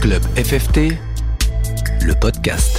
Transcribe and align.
Club 0.00 0.22
FFT, 0.36 0.92
le 2.02 2.14
podcast. 2.20 2.78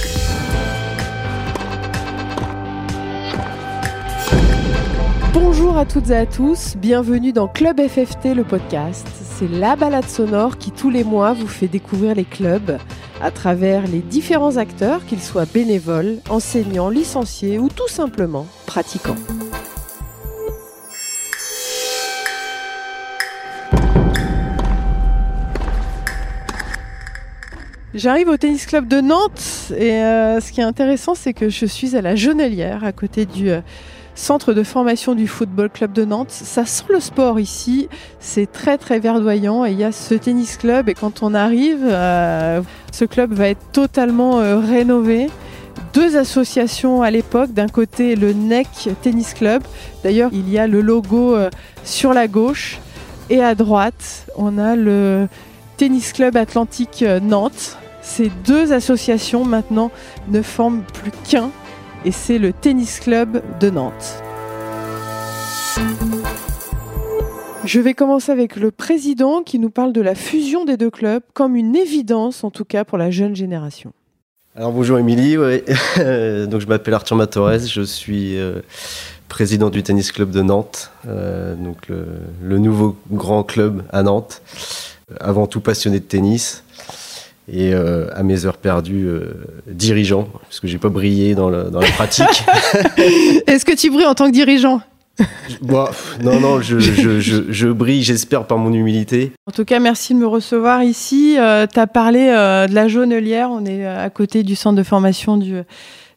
Bonjour 5.32 5.76
à 5.76 5.84
toutes 5.84 6.10
et 6.10 6.16
à 6.16 6.26
tous, 6.26 6.76
bienvenue 6.76 7.32
dans 7.32 7.48
Club 7.48 7.80
FFT, 7.80 8.34
le 8.34 8.44
podcast. 8.44 9.06
C'est 9.20 9.48
la 9.48 9.76
balade 9.76 10.08
sonore 10.08 10.58
qui 10.58 10.70
tous 10.70 10.90
les 10.90 11.04
mois 11.04 11.32
vous 11.32 11.48
fait 11.48 11.68
découvrir 11.68 12.14
les 12.14 12.24
clubs 12.24 12.78
à 13.20 13.30
travers 13.30 13.86
les 13.86 14.00
différents 14.00 14.56
acteurs, 14.56 15.04
qu'ils 15.04 15.22
soient 15.22 15.46
bénévoles, 15.46 16.18
enseignants, 16.30 16.88
licenciés 16.88 17.58
ou 17.58 17.68
tout 17.68 17.88
simplement 17.88 18.46
pratiquants. 18.66 19.16
J'arrive 27.94 28.28
au 28.28 28.36
tennis 28.36 28.66
club 28.66 28.86
de 28.86 29.00
Nantes 29.00 29.72
et 29.74 29.92
euh, 29.92 30.40
ce 30.40 30.52
qui 30.52 30.60
est 30.60 30.64
intéressant, 30.64 31.14
c'est 31.14 31.32
que 31.32 31.48
je 31.48 31.64
suis 31.64 31.96
à 31.96 32.02
la 32.02 32.16
Jonelière, 32.16 32.84
à 32.84 32.92
côté 32.92 33.24
du 33.24 33.48
euh, 33.48 33.62
centre 34.14 34.52
de 34.52 34.62
formation 34.62 35.14
du 35.14 35.26
football 35.26 35.70
club 35.70 35.94
de 35.94 36.04
Nantes. 36.04 36.30
Ça 36.30 36.66
sent 36.66 36.84
le 36.90 37.00
sport 37.00 37.40
ici, 37.40 37.88
c'est 38.20 38.52
très 38.52 38.76
très 38.76 38.98
verdoyant 38.98 39.64
et 39.64 39.72
il 39.72 39.78
y 39.78 39.84
a 39.84 39.92
ce 39.92 40.12
tennis 40.14 40.58
club. 40.58 40.90
Et 40.90 40.94
quand 40.94 41.22
on 41.22 41.32
arrive, 41.32 41.80
euh, 41.82 42.60
ce 42.92 43.06
club 43.06 43.32
va 43.32 43.48
être 43.48 43.72
totalement 43.72 44.36
rénové. 44.60 45.28
Deux 45.94 46.18
associations 46.18 47.00
à 47.00 47.10
l'époque, 47.10 47.54
d'un 47.54 47.68
côté 47.68 48.16
le 48.16 48.34
NEC 48.34 48.90
Tennis 49.00 49.32
Club, 49.32 49.62
d'ailleurs 50.04 50.30
il 50.34 50.50
y 50.50 50.58
a 50.58 50.66
le 50.66 50.82
logo 50.82 51.38
sur 51.84 52.12
la 52.12 52.28
gauche. 52.28 52.80
Et 53.30 53.42
à 53.42 53.54
droite 53.54 54.26
on 54.36 54.58
a 54.58 54.76
le 54.76 55.28
Tennis 55.78 56.12
Club 56.12 56.36
Atlantique 56.36 57.04
Nantes. 57.22 57.78
Ces 58.02 58.32
deux 58.44 58.72
associations 58.72 59.44
maintenant 59.44 59.92
ne 60.28 60.42
forment 60.42 60.82
plus 60.82 61.12
qu'un. 61.30 61.50
Et 62.04 62.10
c'est 62.10 62.38
le 62.38 62.52
Tennis 62.52 62.98
Club 62.98 63.42
de 63.60 63.70
Nantes. 63.70 64.22
Je 67.64 67.80
vais 67.80 67.94
commencer 67.94 68.32
avec 68.32 68.56
le 68.56 68.72
président 68.72 69.42
qui 69.42 69.60
nous 69.60 69.70
parle 69.70 69.92
de 69.92 70.00
la 70.00 70.16
fusion 70.16 70.64
des 70.64 70.76
deux 70.76 70.90
clubs 70.90 71.22
comme 71.32 71.54
une 71.54 71.76
évidence 71.76 72.42
en 72.42 72.50
tout 72.50 72.64
cas 72.64 72.84
pour 72.84 72.98
la 72.98 73.12
jeune 73.12 73.36
génération. 73.36 73.92
Alors 74.56 74.72
bonjour 74.72 74.98
Émilie, 74.98 75.34
je 75.96 76.66
m'appelle 76.66 76.94
Arthur 76.94 77.14
Matorez, 77.14 77.60
je 77.60 77.82
suis 77.82 78.36
euh, 78.36 78.60
président 79.28 79.70
du 79.70 79.84
tennis 79.84 80.10
club 80.10 80.30
de 80.30 80.42
Nantes, 80.42 80.90
euh, 81.06 81.54
donc 81.54 81.88
le, 81.88 82.58
nouveau 82.58 82.96
grand 83.12 83.44
club 83.44 83.84
à 83.90 84.02
Nantes, 84.02 84.42
avant 85.20 85.46
tout 85.46 85.60
passionné 85.60 86.00
de 86.00 86.04
tennis 86.04 86.62
et 87.50 87.72
euh, 87.72 88.08
à 88.14 88.22
mes 88.22 88.44
heures 88.44 88.58
perdues, 88.58 89.06
euh, 89.06 89.32
dirigeant, 89.66 90.28
parce 90.42 90.60
que 90.60 90.66
j'ai 90.66 90.78
pas 90.78 90.90
brillé 90.90 91.34
dans, 91.34 91.48
la 91.48 91.70
pratique. 91.96 92.44
Est-ce 93.46 93.64
que 93.64 93.74
tu 93.74 93.90
brilles 93.90 94.06
en 94.06 94.14
tant 94.14 94.26
que 94.26 94.32
dirigeant? 94.34 94.80
Bon, 95.62 95.86
Non, 96.22 96.38
non, 96.38 96.60
je, 96.60 96.78
je, 96.78 97.20
je, 97.20 97.68
brille, 97.68 98.02
j'espère, 98.02 98.46
par 98.46 98.58
mon 98.58 98.72
humilité. 98.72 99.32
En 99.48 99.52
tout 99.52 99.64
cas, 99.64 99.80
merci 99.80 100.14
de 100.14 100.18
me 100.18 100.26
recevoir 100.26 100.84
ici. 100.84 101.36
Euh, 101.38 101.66
tu 101.66 101.80
as 101.80 101.86
parlé 101.86 102.26
de 102.26 102.74
la 102.74 102.86
Jaunelière, 102.86 103.50
on 103.50 103.64
est 103.64 103.86
à 103.86 104.10
côté 104.10 104.42
du 104.42 104.54
centre 104.54 104.76
de 104.76 104.82
formation 104.82 105.36
du 105.38 105.62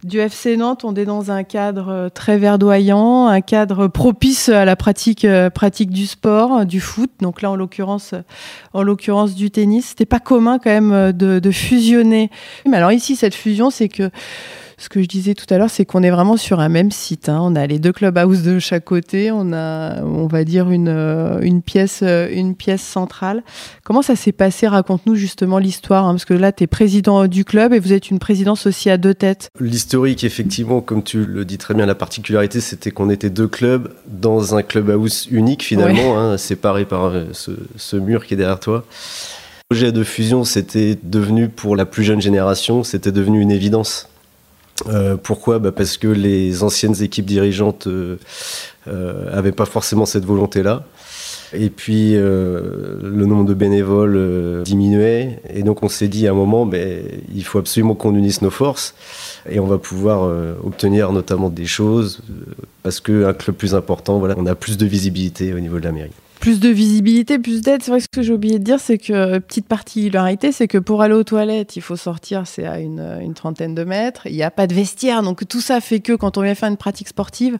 du 0.03 0.19
FC 0.19 0.57
Nantes, 0.57 0.83
on 0.83 0.95
est 0.95 1.05
dans 1.05 1.31
un 1.31 1.43
cadre 1.43 1.89
euh, 1.89 2.09
très 2.09 2.37
verdoyant, 2.37 3.27
un 3.27 3.41
cadre 3.41 3.87
propice 3.87 4.49
à 4.49 4.65
la 4.65 4.75
pratique, 4.75 5.25
euh, 5.25 5.49
pratique 5.49 5.91
du 5.91 6.07
sport, 6.07 6.65
du 6.65 6.79
foot. 6.79 7.11
Donc 7.19 7.41
là, 7.41 7.51
en 7.51 7.55
l'occurrence, 7.55 8.13
euh, 8.13 8.21
en 8.73 8.81
l'occurrence 8.81 9.35
du 9.35 9.51
tennis. 9.51 9.89
C'était 9.89 10.05
pas 10.05 10.19
commun 10.19 10.57
quand 10.57 10.71
même 10.71 11.11
de, 11.11 11.39
de 11.39 11.51
fusionner. 11.51 12.31
Mais 12.65 12.77
alors 12.77 12.91
ici, 12.91 13.15
cette 13.15 13.35
fusion, 13.35 13.69
c'est 13.69 13.89
que 13.89 14.09
ce 14.81 14.89
que 14.89 15.01
je 15.01 15.07
disais 15.07 15.35
tout 15.35 15.45
à 15.53 15.59
l'heure, 15.59 15.69
c'est 15.69 15.85
qu'on 15.85 16.01
est 16.01 16.09
vraiment 16.09 16.37
sur 16.37 16.59
un 16.59 16.69
même 16.69 16.89
site. 16.89 17.29
Hein. 17.29 17.39
On 17.41 17.55
a 17.55 17.67
les 17.67 17.77
deux 17.77 17.91
clubhouses 17.91 18.41
de 18.41 18.57
chaque 18.57 18.83
côté. 18.83 19.31
On 19.31 19.53
a, 19.53 20.01
on 20.01 20.25
va 20.25 20.43
dire, 20.43 20.71
une, 20.71 20.89
euh, 20.89 21.39
une, 21.41 21.61
pièce, 21.61 21.99
euh, 22.01 22.27
une 22.31 22.55
pièce 22.55 22.81
centrale. 22.81 23.43
Comment 23.83 24.01
ça 24.01 24.15
s'est 24.15 24.31
passé? 24.31 24.67
Raconte-nous 24.67 25.13
justement 25.13 25.59
l'histoire. 25.59 26.07
Hein, 26.07 26.13
parce 26.13 26.25
que 26.25 26.33
là, 26.33 26.51
tu 26.51 26.63
es 26.63 26.67
président 26.67 27.27
du 27.27 27.45
club 27.45 27.73
et 27.73 27.79
vous 27.79 27.93
êtes 27.93 28.09
une 28.09 28.17
présidence 28.17 28.65
aussi 28.65 28.89
à 28.89 28.97
deux 28.97 29.13
têtes. 29.13 29.49
L'historique, 29.59 30.23
effectivement, 30.23 30.81
comme 30.81 31.03
tu 31.03 31.25
le 31.25 31.45
dis 31.45 31.59
très 31.59 31.75
bien, 31.75 31.85
la 31.85 31.95
particularité, 31.95 32.59
c'était 32.59 32.89
qu'on 32.89 33.11
était 33.11 33.29
deux 33.29 33.47
clubs 33.47 33.93
dans 34.07 34.55
un 34.55 34.63
clubhouse 34.63 35.27
unique, 35.29 35.63
finalement, 35.63 36.19
hein, 36.19 36.37
séparé 36.37 36.85
par 36.85 37.05
euh, 37.05 37.25
ce, 37.33 37.51
ce 37.77 37.97
mur 37.97 38.25
qui 38.25 38.33
est 38.33 38.37
derrière 38.37 38.59
toi. 38.59 38.83
Le 39.69 39.75
projet 39.75 39.91
de 39.91 40.03
fusion, 40.03 40.43
c'était 40.43 40.97
devenu, 41.03 41.49
pour 41.49 41.75
la 41.75 41.85
plus 41.85 42.03
jeune 42.03 42.19
génération, 42.19 42.83
c'était 42.83 43.11
devenu 43.11 43.41
une 43.41 43.51
évidence. 43.51 44.07
Euh, 44.87 45.17
pourquoi? 45.17 45.59
Bah 45.59 45.71
Parce 45.71 45.97
que 45.97 46.07
les 46.07 46.63
anciennes 46.63 47.01
équipes 47.01 47.25
dirigeantes 47.25 47.87
n'avaient 47.87 48.17
euh, 48.87 49.41
euh, 49.45 49.51
pas 49.51 49.65
forcément 49.65 50.05
cette 50.05 50.25
volonté-là. 50.25 50.83
Et 51.53 51.69
puis 51.69 52.13
le 52.13 53.25
nombre 53.25 53.43
de 53.43 53.53
bénévoles 53.53 54.63
diminuait. 54.63 55.41
Et 55.53 55.63
donc 55.63 55.83
on 55.83 55.89
s'est 55.89 56.07
dit 56.07 56.25
à 56.25 56.31
un 56.31 56.33
moment, 56.33 56.65
ben, 56.65 57.03
il 57.35 57.43
faut 57.43 57.59
absolument 57.59 57.93
qu'on 57.93 58.15
unisse 58.15 58.41
nos 58.41 58.49
forces. 58.49 58.95
Et 59.49 59.59
on 59.59 59.67
va 59.67 59.77
pouvoir 59.77 60.33
obtenir 60.63 61.11
notamment 61.11 61.49
des 61.49 61.65
choses. 61.65 62.21
parce 62.83 63.01
qu'un 63.01 63.33
club 63.33 63.57
plus 63.57 63.75
important, 63.75 64.17
voilà, 64.17 64.35
on 64.37 64.45
a 64.45 64.55
plus 64.55 64.77
de 64.77 64.85
visibilité 64.85 65.53
au 65.53 65.59
niveau 65.59 65.79
de 65.79 65.83
la 65.83 65.91
mairie 65.91 66.11
plus 66.41 66.59
de 66.59 66.69
visibilité, 66.69 67.39
plus 67.39 67.61
d'aide. 67.61 67.83
C'est 67.83 67.91
vrai 67.91 67.99
que 67.99 68.03
ce 68.03 68.09
que 68.09 68.23
j'ai 68.23 68.33
oublié 68.33 68.59
de 68.59 68.63
dire, 68.63 68.79
c'est 68.79 68.97
que 68.97 69.37
petite 69.37 69.67
particularité, 69.67 70.51
c'est 70.51 70.67
que 70.67 70.79
pour 70.79 71.03
aller 71.03 71.13
aux 71.13 71.23
toilettes, 71.23 71.75
il 71.75 71.81
faut 71.81 71.95
sortir, 71.95 72.47
c'est 72.47 72.65
à 72.65 72.79
une, 72.79 73.19
une, 73.21 73.35
trentaine 73.35 73.75
de 73.75 73.83
mètres. 73.83 74.23
Il 74.25 74.33
n'y 74.33 74.43
a 74.43 74.51
pas 74.51 74.65
de 74.65 74.73
vestiaire, 74.73 75.21
donc 75.21 75.47
tout 75.47 75.61
ça 75.61 75.79
fait 75.79 75.99
que 75.99 76.13
quand 76.13 76.37
on 76.37 76.41
vient 76.41 76.55
faire 76.55 76.69
une 76.69 76.77
pratique 76.77 77.07
sportive, 77.07 77.59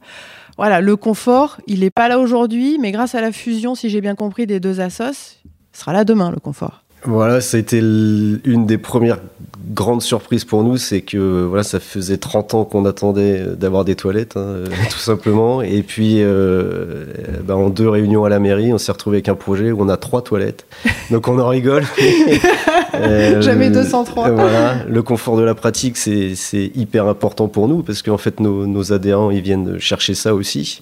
voilà, 0.58 0.82
le 0.82 0.96
confort, 0.96 1.60
il 1.68 1.82
n'est 1.82 1.92
pas 1.92 2.10
là 2.10 2.20
aujourd'hui, 2.20 2.80
mais 2.80 2.92
grâce 2.92 3.14
à 3.14 3.22
la 3.22 3.32
fusion, 3.32 3.76
si 3.76 3.90
j'ai 3.90 4.02
bien 4.02 4.16
compris, 4.16 4.48
des 4.48 4.60
deux 4.60 4.82
assos, 4.82 5.38
il 5.46 5.78
sera 5.78 5.94
là 5.94 6.04
demain 6.04 6.32
le 6.32 6.40
confort. 6.40 6.84
Voilà, 7.04 7.40
ça 7.40 7.58
a 7.58 7.60
été 7.60 7.80
une 7.80 8.66
des 8.66 8.78
premières 8.78 9.20
grandes 9.74 10.02
surprises 10.02 10.46
pour 10.46 10.64
nous, 10.64 10.78
c'est 10.78 11.02
que 11.02 11.46
voilà, 11.46 11.64
ça 11.64 11.80
faisait 11.80 12.18
30 12.18 12.54
ans 12.54 12.66
qu'on 12.66 12.86
attendait 12.86 13.44
d'avoir 13.56 13.86
des 13.86 13.96
toilettes, 13.96 14.38
hein, 14.38 14.64
tout 14.90 14.98
simplement. 14.98 15.62
Et 15.62 15.82
puis, 15.84 16.18
euh, 16.20 17.06
bah, 17.44 17.56
en 17.56 17.70
deux 17.70 17.90
réunions 17.90 18.26
à 18.26 18.30
la 18.30 18.40
mairie, 18.40 18.74
on 18.74 18.78
s'est 18.78 18.92
retrouvé 18.92 19.18
avec 19.18 19.30
un 19.30 19.36
projet 19.36 19.72
où 19.72 19.82
on 19.82 19.90
a 19.90 19.98
trois 19.98 20.22
toilettes. 20.22 20.66
Donc 21.10 21.28
on 21.28 21.40
en 21.40 21.48
rigole. 21.48 21.84
euh, 22.94 23.42
Jamais 23.42 23.70
203. 23.70 24.32
voilà, 24.32 24.84
le 24.88 25.04
confort 25.04 25.38
de 25.38 25.44
la 25.44 25.56
pratique, 25.56 25.98
c'est 25.98 26.36
hyper 26.76 27.08
important 27.08 27.48
pour 27.48 27.68
nous 27.68 27.84
parce 27.84 28.02
qu'en 28.02 28.18
fait, 28.18 28.40
nos, 28.40 28.68
nos 28.68 28.94
adhérents, 28.94 29.32
ils 29.32 29.42
viennent 29.42 29.80
chercher 29.80 30.14
ça 30.14 30.36
aussi. 30.36 30.82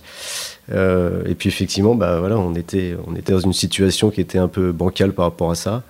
Euh, 0.71 1.23
et 1.25 1.35
puis 1.35 1.49
effectivement, 1.49 1.95
bah, 1.95 2.19
voilà, 2.19 2.37
on, 2.37 2.53
était, 2.55 2.95
on 3.07 3.15
était 3.15 3.33
dans 3.33 3.39
une 3.39 3.53
situation 3.53 4.09
qui 4.09 4.21
était 4.21 4.37
un 4.37 4.47
peu 4.47 4.71
bancale 4.71 5.13
par 5.13 5.25
rapport 5.25 5.51
à 5.51 5.55
ça. 5.55 5.83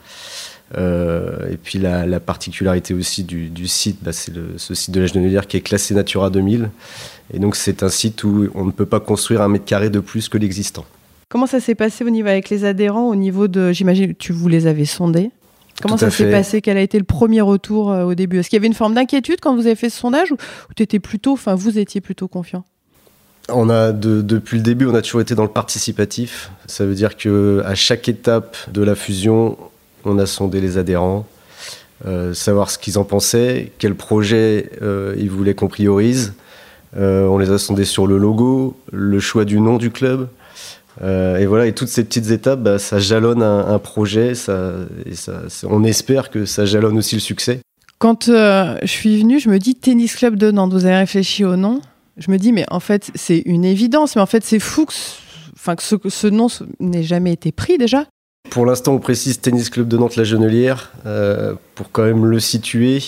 Euh, 0.78 1.50
et 1.52 1.58
puis 1.58 1.80
la, 1.80 2.20
particularité 2.20 2.94
aussi 2.94 3.24
du, 3.24 3.68
site, 3.68 3.98
bah, 4.02 4.12
c'est 4.12 4.34
ce 4.58 4.74
site 4.74 4.94
de 4.94 5.02
l'âge 5.02 5.14
de 5.14 5.20
Neulière 5.20 5.48
qui 5.48 5.58
est 5.58 5.62
classé 5.62 5.94
Natura 5.94 6.30
2000. 6.30 6.70
Et 7.34 7.40
donc 7.40 7.56
c'est 7.56 7.84
un 7.84 7.90
site 7.90 8.24
où 8.24 8.50
on 8.54 8.66
ne 8.66 8.72
peut 8.72 8.86
pas 8.86 9.00
construire 9.00 9.42
un 9.42 9.48
mètre 9.48 9.66
carré 9.66 9.90
de 9.90 10.00
plus 10.00 10.30
que 10.30 10.38
l'existant. 10.38 10.86
Comment 11.30 11.48
ça 11.48 11.60
s'est 11.60 11.76
passé 11.76 12.04
au 12.04 12.10
niveau 12.10 12.28
avec 12.28 12.50
les 12.50 12.66
adhérents, 12.66 13.08
au 13.08 13.16
niveau 13.16 13.48
de, 13.48 13.72
j'imagine, 13.72 14.16
tu 14.16 14.34
vous 14.34 14.48
les 14.48 14.66
avez 14.68 14.86
sondés 14.86 15.32
Comment 15.82 15.98
ça 15.98 16.12
s'est 16.12 16.30
passé? 16.30 16.62
Quel 16.62 16.76
a 16.76 16.82
été 16.82 16.98
le 16.98 17.06
premier 17.06 17.42
retour 17.42 17.92
euh, 17.92 18.04
au 18.04 18.14
début? 18.14 18.40
Est-ce 18.40 18.50
qu'il 18.50 18.58
y 18.58 18.60
avait 18.60 18.68
une 18.68 18.74
forme 18.74 18.96
d'inquiétude 18.96 19.40
quand 19.42 19.56
vous 19.56 19.66
avez 19.66 19.76
fait 19.76 19.90
ce 19.90 19.98
sondage 19.98 20.32
ou, 20.32 20.36
ou 20.36 20.74
étais 20.78 21.00
plutôt, 21.00 21.34
enfin 21.34 21.56
vous 21.56 21.80
étiez 21.80 22.02
plutôt 22.02 22.28
confiant? 22.28 22.66
On 23.52 23.70
a 23.70 23.92
depuis 23.92 24.58
le 24.58 24.64
début, 24.64 24.86
on 24.86 24.94
a 24.94 25.02
toujours 25.02 25.22
été 25.22 25.36
dans 25.36 25.44
le 25.44 25.50
participatif. 25.50 26.52
Ça 26.68 26.86
veut 26.86 26.96
dire 26.96 27.18
que 27.18 27.64
à 27.66 27.76
chaque 27.76 28.10
étape 28.10 28.58
de 28.72 28.84
la 28.84 28.96
fusion, 28.96 29.58
on 30.06 30.18
a 30.20 30.26
sondé 30.26 30.62
les 30.62 30.78
adhérents, 30.78 31.28
euh, 32.06 32.34
savoir 32.34 32.70
ce 32.70 32.78
qu'ils 32.78 32.98
en 32.98 33.04
pensaient, 33.04 33.72
quel 33.78 33.96
projet 33.96 34.72
euh, 34.82 35.16
ils 35.18 35.30
voulaient 35.30 35.54
qu'on 35.54 35.68
priorise. 35.68 36.34
Euh, 36.98 37.26
on 37.26 37.38
les 37.38 37.52
a 37.52 37.58
sondés 37.58 37.86
sur 37.86 38.08
le 38.08 38.18
logo, 38.18 38.78
le 38.92 39.20
choix 39.20 39.46
du 39.46 39.60
nom 39.60 39.78
du 39.78 39.92
club. 39.92 40.30
et 41.02 41.46
voilà, 41.46 41.66
et 41.68 41.74
toutes 41.74 41.88
ces 41.88 42.04
petites 42.04 42.32
étapes, 42.32 42.62
bah, 42.62 42.80
ça 42.80 43.00
jalonne 43.00 43.44
un, 43.44 43.80
projet. 43.80 44.34
on 45.64 45.84
espère 45.84 46.30
que 46.30 46.46
ça 46.46 46.66
jalonne 46.66 46.98
aussi 46.98 47.16
le 47.16 47.22
succès. 47.22 47.60
Quand 48.00 48.26
je 48.26 48.80
suis 48.86 49.20
venu, 49.20 49.40
je 49.40 49.50
me 49.50 49.60
dis 49.60 49.76
tennis 49.76 50.16
club 50.16 50.36
de 50.36 50.52
Nantes. 50.52 50.74
Vous 50.74 50.86
avez 50.86 50.98
réfléchi 50.98 51.46
au 51.46 51.56
nom 51.56 51.82
je 52.20 52.32
me 52.32 52.38
dis, 52.38 52.52
mais 52.52 52.66
en 52.70 52.80
fait, 52.80 53.12
c'est 53.16 53.42
une 53.46 53.66
évidence, 53.66 54.16
mais 54.16 54.22
en 54.22 54.28
fait, 54.28 54.44
c'est 54.44 54.60
fou 54.60 54.86
que, 54.86 55.96
que 55.96 56.10
ce, 56.10 56.28
nom 56.28 56.48
n'ait 56.80 57.04
jamais 57.04 57.32
été 57.32 57.52
pris 57.52 57.78
déjà. 57.78 58.06
Pour 58.50 58.66
l'instant, 58.66 58.94
on 58.94 59.00
précise 59.00 59.42
Tennis 59.42 59.70
Club 59.70 59.88
de 59.88 59.98
Nantes 59.98 60.16
La 60.16 60.24
Genelière, 60.24 60.92
euh, 61.06 61.54
pour 61.76 61.92
quand 61.92 62.04
même 62.04 62.26
le 62.26 62.40
situer. 62.40 63.00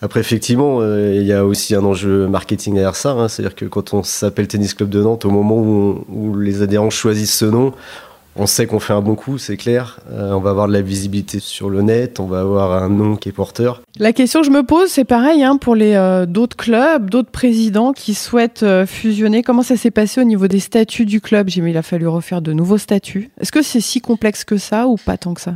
Après, 0.00 0.20
effectivement, 0.20 0.78
euh, 0.80 1.14
il 1.16 1.26
y 1.26 1.32
a 1.32 1.44
aussi 1.44 1.74
un 1.74 1.82
enjeu 1.82 2.28
marketing 2.28 2.74
derrière 2.74 2.94
ça. 2.94 3.10
Hein. 3.10 3.28
C'est-à-dire 3.28 3.56
que 3.56 3.64
quand 3.64 3.94
on 3.94 4.02
s'appelle 4.02 4.46
Tennis 4.46 4.74
Club 4.74 4.88
de 4.88 5.02
Nantes, 5.02 5.24
au 5.24 5.30
moment 5.30 5.56
où, 5.56 6.36
les 6.36 6.62
adhérents 6.62 6.90
choisissent 6.90 7.36
ce 7.36 7.46
nom, 7.46 7.72
On 8.36 8.46
sait 8.46 8.66
qu'on 8.66 8.78
fait 8.78 8.92
un 8.92 9.00
bon 9.00 9.16
coup, 9.16 9.38
c'est 9.38 9.56
clair. 9.56 9.98
Euh, 10.12 10.32
on 10.32 10.40
va 10.40 10.50
avoir 10.50 10.68
de 10.68 10.72
la 10.72 10.82
visibilité 10.82 11.40
sur 11.40 11.68
le 11.68 11.82
net, 11.82 12.20
on 12.20 12.26
va 12.26 12.40
avoir 12.40 12.82
un 12.82 12.88
nom 12.88 13.16
qui 13.16 13.28
est 13.28 13.32
porteur. 13.32 13.82
La 13.98 14.12
question 14.12 14.40
que 14.40 14.46
je 14.46 14.52
me 14.52 14.62
pose, 14.62 14.88
c'est 14.88 15.04
pareil 15.04 15.42
hein, 15.42 15.56
pour 15.56 15.74
les 15.74 15.94
euh, 15.94 16.26
d'autres 16.26 16.56
clubs, 16.56 17.10
d'autres 17.10 17.30
présidents 17.30 17.92
qui 17.92 18.14
souhaitent 18.14 18.62
euh, 18.62 18.86
fusionner. 18.86 19.42
Comment 19.42 19.62
ça 19.62 19.76
s'est 19.76 19.90
passé 19.90 20.20
au 20.20 20.24
niveau 20.24 20.46
des 20.46 20.60
statuts 20.60 21.06
du 21.06 21.20
club? 21.20 21.48
J'ai 21.48 21.60
mis, 21.60 21.70
il 21.70 21.76
a 21.76 21.82
fallu 21.82 22.06
refaire 22.06 22.40
de 22.40 22.52
nouveaux 22.52 22.78
statuts. 22.78 23.30
Est-ce 23.40 23.50
que 23.50 23.62
c'est 23.62 23.80
si 23.80 24.00
complexe 24.00 24.44
que 24.44 24.58
ça 24.58 24.86
ou 24.86 24.96
pas 24.96 25.16
tant 25.16 25.34
que 25.34 25.40
ça? 25.40 25.54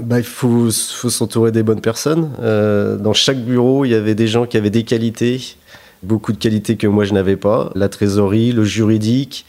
Bah, 0.00 0.18
il 0.18 0.24
faut, 0.24 0.70
faut 0.70 1.10
s'entourer 1.10 1.52
des 1.52 1.62
bonnes 1.62 1.82
personnes. 1.82 2.30
dans 2.40 3.12
chaque 3.12 3.38
bureau, 3.38 3.84
il 3.84 3.90
y 3.90 3.94
avait 3.94 4.14
des 4.14 4.26
gens 4.26 4.46
qui 4.46 4.56
avaient 4.56 4.70
des 4.70 4.82
qualités, 4.82 5.56
beaucoup 6.02 6.32
de 6.32 6.38
qualités 6.38 6.76
que 6.76 6.86
moi 6.86 7.04
je 7.04 7.12
n'avais 7.12 7.36
pas. 7.36 7.70
La 7.74 7.88
trésorerie, 7.88 8.50
le 8.50 8.64
juridique, 8.64 9.46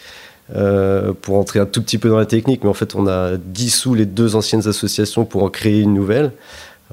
euh, 0.53 1.11
pour 1.19 1.39
entrer 1.39 1.59
un 1.59 1.65
tout 1.65 1.81
petit 1.81 1.97
peu 1.97 2.07
dans 2.09 2.19
la 2.19 2.27
technique, 2.27 2.63
mais 2.63 2.69
en 2.69 2.75
fait, 2.75 2.93
on 2.93 3.07
a 3.07 3.35
dissous 3.35 3.95
les 3.95 4.05
deux 4.05 4.35
anciennes 4.35 4.67
associations 4.67 5.25
pour 5.25 5.43
en 5.43 5.49
créer 5.49 5.81
une 5.81 5.93
nouvelle. 5.93 6.31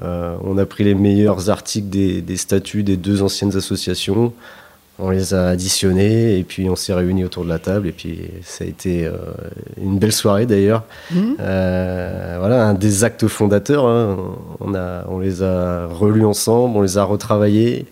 Euh, 0.01 0.35
on 0.43 0.57
a 0.57 0.65
pris 0.65 0.83
les 0.83 0.95
meilleurs 0.95 1.51
articles 1.51 1.87
des, 1.87 2.37
statuts 2.37 2.81
des 2.81 2.97
deux 2.97 3.21
anciennes 3.21 3.55
associations, 3.55 4.33
on 4.97 5.11
les 5.11 5.35
a 5.35 5.49
additionnés 5.49 6.39
et 6.39 6.43
puis 6.43 6.67
on 6.67 6.75
s'est 6.75 6.93
réunis 6.93 7.25
autour 7.25 7.43
de 7.43 7.49
la 7.49 7.59
table 7.59 7.87
et 7.87 7.91
puis 7.91 8.21
ça 8.43 8.63
a 8.63 8.67
été 8.67 9.05
euh, 9.05 9.17
une 9.79 9.99
belle 9.99 10.11
soirée 10.11 10.47
d'ailleurs. 10.47 10.83
Mmh. 11.11 11.33
voilà, 11.37 12.65
un 12.69 12.73
des 12.73 13.03
actes 13.03 13.27
fondateurs. 13.27 13.85
Hein. 13.85 14.17
On, 14.61 14.73
a, 14.73 15.05
on 15.09 15.19
les 15.19 15.43
a 15.43 15.85
relus 15.85 16.25
ensemble, 16.25 16.75
on 16.75 16.81
les 16.81 16.97
a 16.97 17.03
retravaillés 17.03 17.85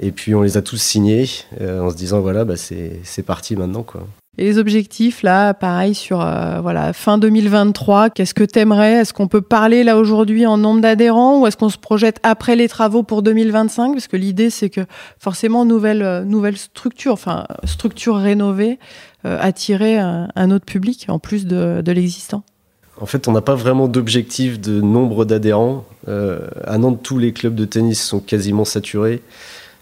et 0.00 0.10
puis 0.10 0.34
on 0.34 0.42
les 0.42 0.56
a 0.56 0.62
tous 0.62 0.80
signés 0.80 1.28
en 1.60 1.88
se 1.88 1.94
disant 1.94 2.20
voilà, 2.20 2.44
bah, 2.44 2.56
c'est 2.56 3.22
parti 3.24 3.54
maintenant 3.54 3.84
quoi. 3.84 4.04
Et 4.40 4.44
les 4.44 4.58
objectifs, 4.58 5.24
là, 5.24 5.52
pareil, 5.52 5.96
sur 5.96 6.20
euh, 6.20 6.60
voilà, 6.60 6.92
fin 6.92 7.18
2023, 7.18 8.10
qu'est-ce 8.10 8.34
que 8.34 8.44
tu 8.44 8.60
aimerais 8.60 9.00
Est-ce 9.00 9.12
qu'on 9.12 9.26
peut 9.26 9.40
parler 9.40 9.82
là 9.82 9.98
aujourd'hui 9.98 10.46
en 10.46 10.56
nombre 10.56 10.80
d'adhérents 10.80 11.40
ou 11.40 11.48
est-ce 11.48 11.56
qu'on 11.56 11.68
se 11.68 11.76
projette 11.76 12.20
après 12.22 12.54
les 12.54 12.68
travaux 12.68 13.02
pour 13.02 13.22
2025 13.22 13.94
Parce 13.94 14.06
que 14.06 14.16
l'idée, 14.16 14.50
c'est 14.50 14.70
que 14.70 14.82
forcément, 15.18 15.64
nouvelle, 15.64 16.02
euh, 16.02 16.22
nouvelle 16.22 16.56
structure, 16.56 17.14
enfin, 17.14 17.48
structure 17.64 18.16
rénovée, 18.16 18.78
euh, 19.26 19.38
attirer 19.40 19.98
un, 19.98 20.50
autre 20.52 20.66
public 20.66 21.06
en 21.08 21.18
plus 21.18 21.44
de, 21.44 21.82
de 21.84 21.92
l'existant. 21.92 22.44
En 23.00 23.06
fait, 23.06 23.26
on 23.26 23.32
n'a 23.32 23.40
pas 23.40 23.56
vraiment 23.56 23.88
d'objectif 23.88 24.60
de 24.60 24.80
nombre 24.80 25.24
d'adhérents. 25.24 25.84
à 26.06 26.78
Nantes, 26.78 27.00
tous 27.02 27.18
les 27.18 27.32
clubs 27.32 27.56
de 27.56 27.64
tennis 27.64 28.00
sont 28.00 28.20
quasiment 28.20 28.64
saturés. 28.64 29.20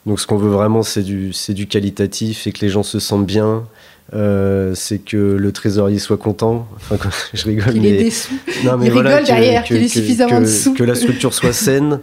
Donc, 0.06 0.18
ce 0.18 0.26
qu'on 0.26 0.38
veut 0.38 0.50
vraiment, 0.50 0.82
c'est 0.82 1.02
du, 1.02 1.32
du 1.50 1.66
qualitatif 1.66 2.46
et 2.46 2.52
que 2.52 2.60
les 2.60 2.70
gens 2.70 2.82
se 2.82 2.98
sentent 2.98 3.26
bien 3.26 3.64
euh, 4.14 4.72
c'est 4.76 4.98
que 4.98 5.16
le 5.16 5.52
trésorier 5.52 5.98
soit 5.98 6.16
content. 6.16 6.68
Enfin, 6.76 6.96
je 7.34 7.44
rigole. 7.44 7.76
Il 7.76 7.86
est 7.86 8.04
déçu. 8.04 8.34
Non, 8.64 8.76
mais 8.76 8.86
il 8.86 8.92
rigole 8.92 9.24
derrière, 9.24 9.64
qu'il 9.64 9.76
ait 9.76 9.88
suffisamment 9.88 10.40
de 10.40 10.46
sous. 10.46 10.74
Que 10.74 10.84
la 10.84 10.94
structure 10.94 11.34
soit 11.34 11.52
saine, 11.54 12.00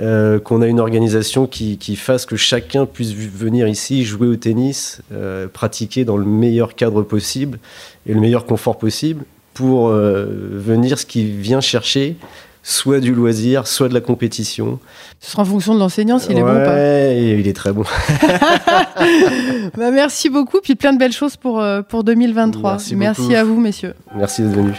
euh, 0.00 0.38
qu'on 0.38 0.62
a 0.62 0.68
une 0.68 0.78
organisation 0.78 1.46
qui, 1.46 1.76
qui, 1.76 1.96
fasse 1.96 2.24
que 2.24 2.36
chacun 2.36 2.86
puisse 2.86 3.12
venir 3.14 3.66
ici 3.66 4.04
jouer 4.04 4.28
au 4.28 4.36
tennis, 4.36 5.00
euh, 5.12 5.48
pratiquer 5.48 6.04
dans 6.04 6.16
le 6.16 6.24
meilleur 6.24 6.76
cadre 6.76 7.02
possible 7.02 7.58
et 8.06 8.14
le 8.14 8.20
meilleur 8.20 8.46
confort 8.46 8.78
possible 8.78 9.24
pour 9.52 9.88
venir 9.88 10.98
ce 10.98 11.04
qu'il 11.04 11.32
vient 11.32 11.60
chercher 11.60 12.16
soit 12.62 13.00
du 13.00 13.14
loisir, 13.14 13.66
soit 13.66 13.88
de 13.88 13.94
la 13.94 14.00
compétition. 14.00 14.78
Ce 15.20 15.30
sera 15.30 15.42
en 15.42 15.46
fonction 15.46 15.74
de 15.74 15.78
l'enseignant 15.78 16.18
s'il 16.18 16.36
est 16.36 16.42
bon 16.42 16.50
ou 16.50 16.64
pas. 16.64 17.12
il 17.12 17.46
est 17.46 17.56
très 17.56 17.72
bon. 17.72 17.84
bah, 19.76 19.90
merci 19.90 20.28
beaucoup, 20.28 20.60
puis 20.62 20.74
plein 20.74 20.92
de 20.92 20.98
belles 20.98 21.12
choses 21.12 21.36
pour, 21.36 21.60
euh, 21.60 21.82
pour 21.82 22.04
2023. 22.04 22.72
Merci, 22.72 22.96
merci 22.96 23.34
à 23.34 23.44
vous, 23.44 23.60
messieurs. 23.60 23.94
Merci 24.14 24.42
d'être 24.42 24.54
venus. 24.54 24.76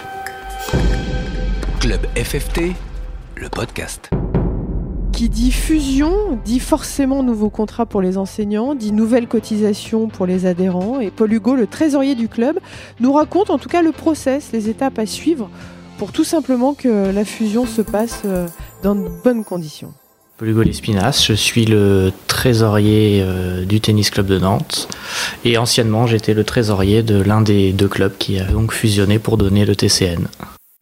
Club 1.79 2.01
FFT, 2.15 2.73
le 3.35 3.49
podcast. 3.49 4.09
Qui 5.11 5.29
dit 5.29 5.51
fusion, 5.51 6.39
dit 6.45 6.59
forcément 6.59 7.21
nouveau 7.21 7.49
contrat 7.49 7.85
pour 7.85 8.01
les 8.01 8.17
enseignants, 8.17 8.75
dit 8.75 8.91
nouvelle 8.91 9.27
cotisation 9.27 10.07
pour 10.07 10.25
les 10.25 10.45
adhérents. 10.45 10.99
Et 10.99 11.11
Paul 11.11 11.33
Hugo, 11.33 11.55
le 11.55 11.67
trésorier 11.67 12.15
du 12.15 12.27
club, 12.27 12.59
nous 12.99 13.11
raconte 13.11 13.49
en 13.49 13.57
tout 13.57 13.67
cas 13.67 13.81
le 13.81 13.91
process, 13.91 14.51
les 14.53 14.69
étapes 14.69 14.99
à 14.99 15.05
suivre 15.05 15.49
pour 16.01 16.11
tout 16.11 16.23
simplement 16.23 16.73
que 16.73 17.11
la 17.11 17.23
fusion 17.23 17.67
se 17.67 17.83
passe 17.83 18.23
euh, 18.25 18.47
dans 18.81 18.95
de 18.95 19.07
bonnes 19.23 19.43
conditions. 19.43 19.93
Hugo 20.41 20.63
Lespinas, 20.63 21.23
je 21.27 21.33
suis 21.33 21.65
le 21.65 22.11
trésorier 22.25 23.21
euh, 23.21 23.65
du 23.65 23.81
Tennis 23.81 24.09
Club 24.09 24.25
de 24.25 24.39
Nantes 24.39 24.89
et 25.45 25.59
anciennement 25.59 26.07
j'étais 26.07 26.33
le 26.33 26.43
trésorier 26.43 27.03
de 27.03 27.21
l'un 27.21 27.41
des 27.41 27.71
deux 27.71 27.87
clubs 27.87 28.17
qui 28.17 28.39
a 28.39 28.45
donc 28.45 28.73
fusionné 28.73 29.19
pour 29.19 29.37
donner 29.37 29.63
le 29.63 29.75
TCN. 29.75 30.25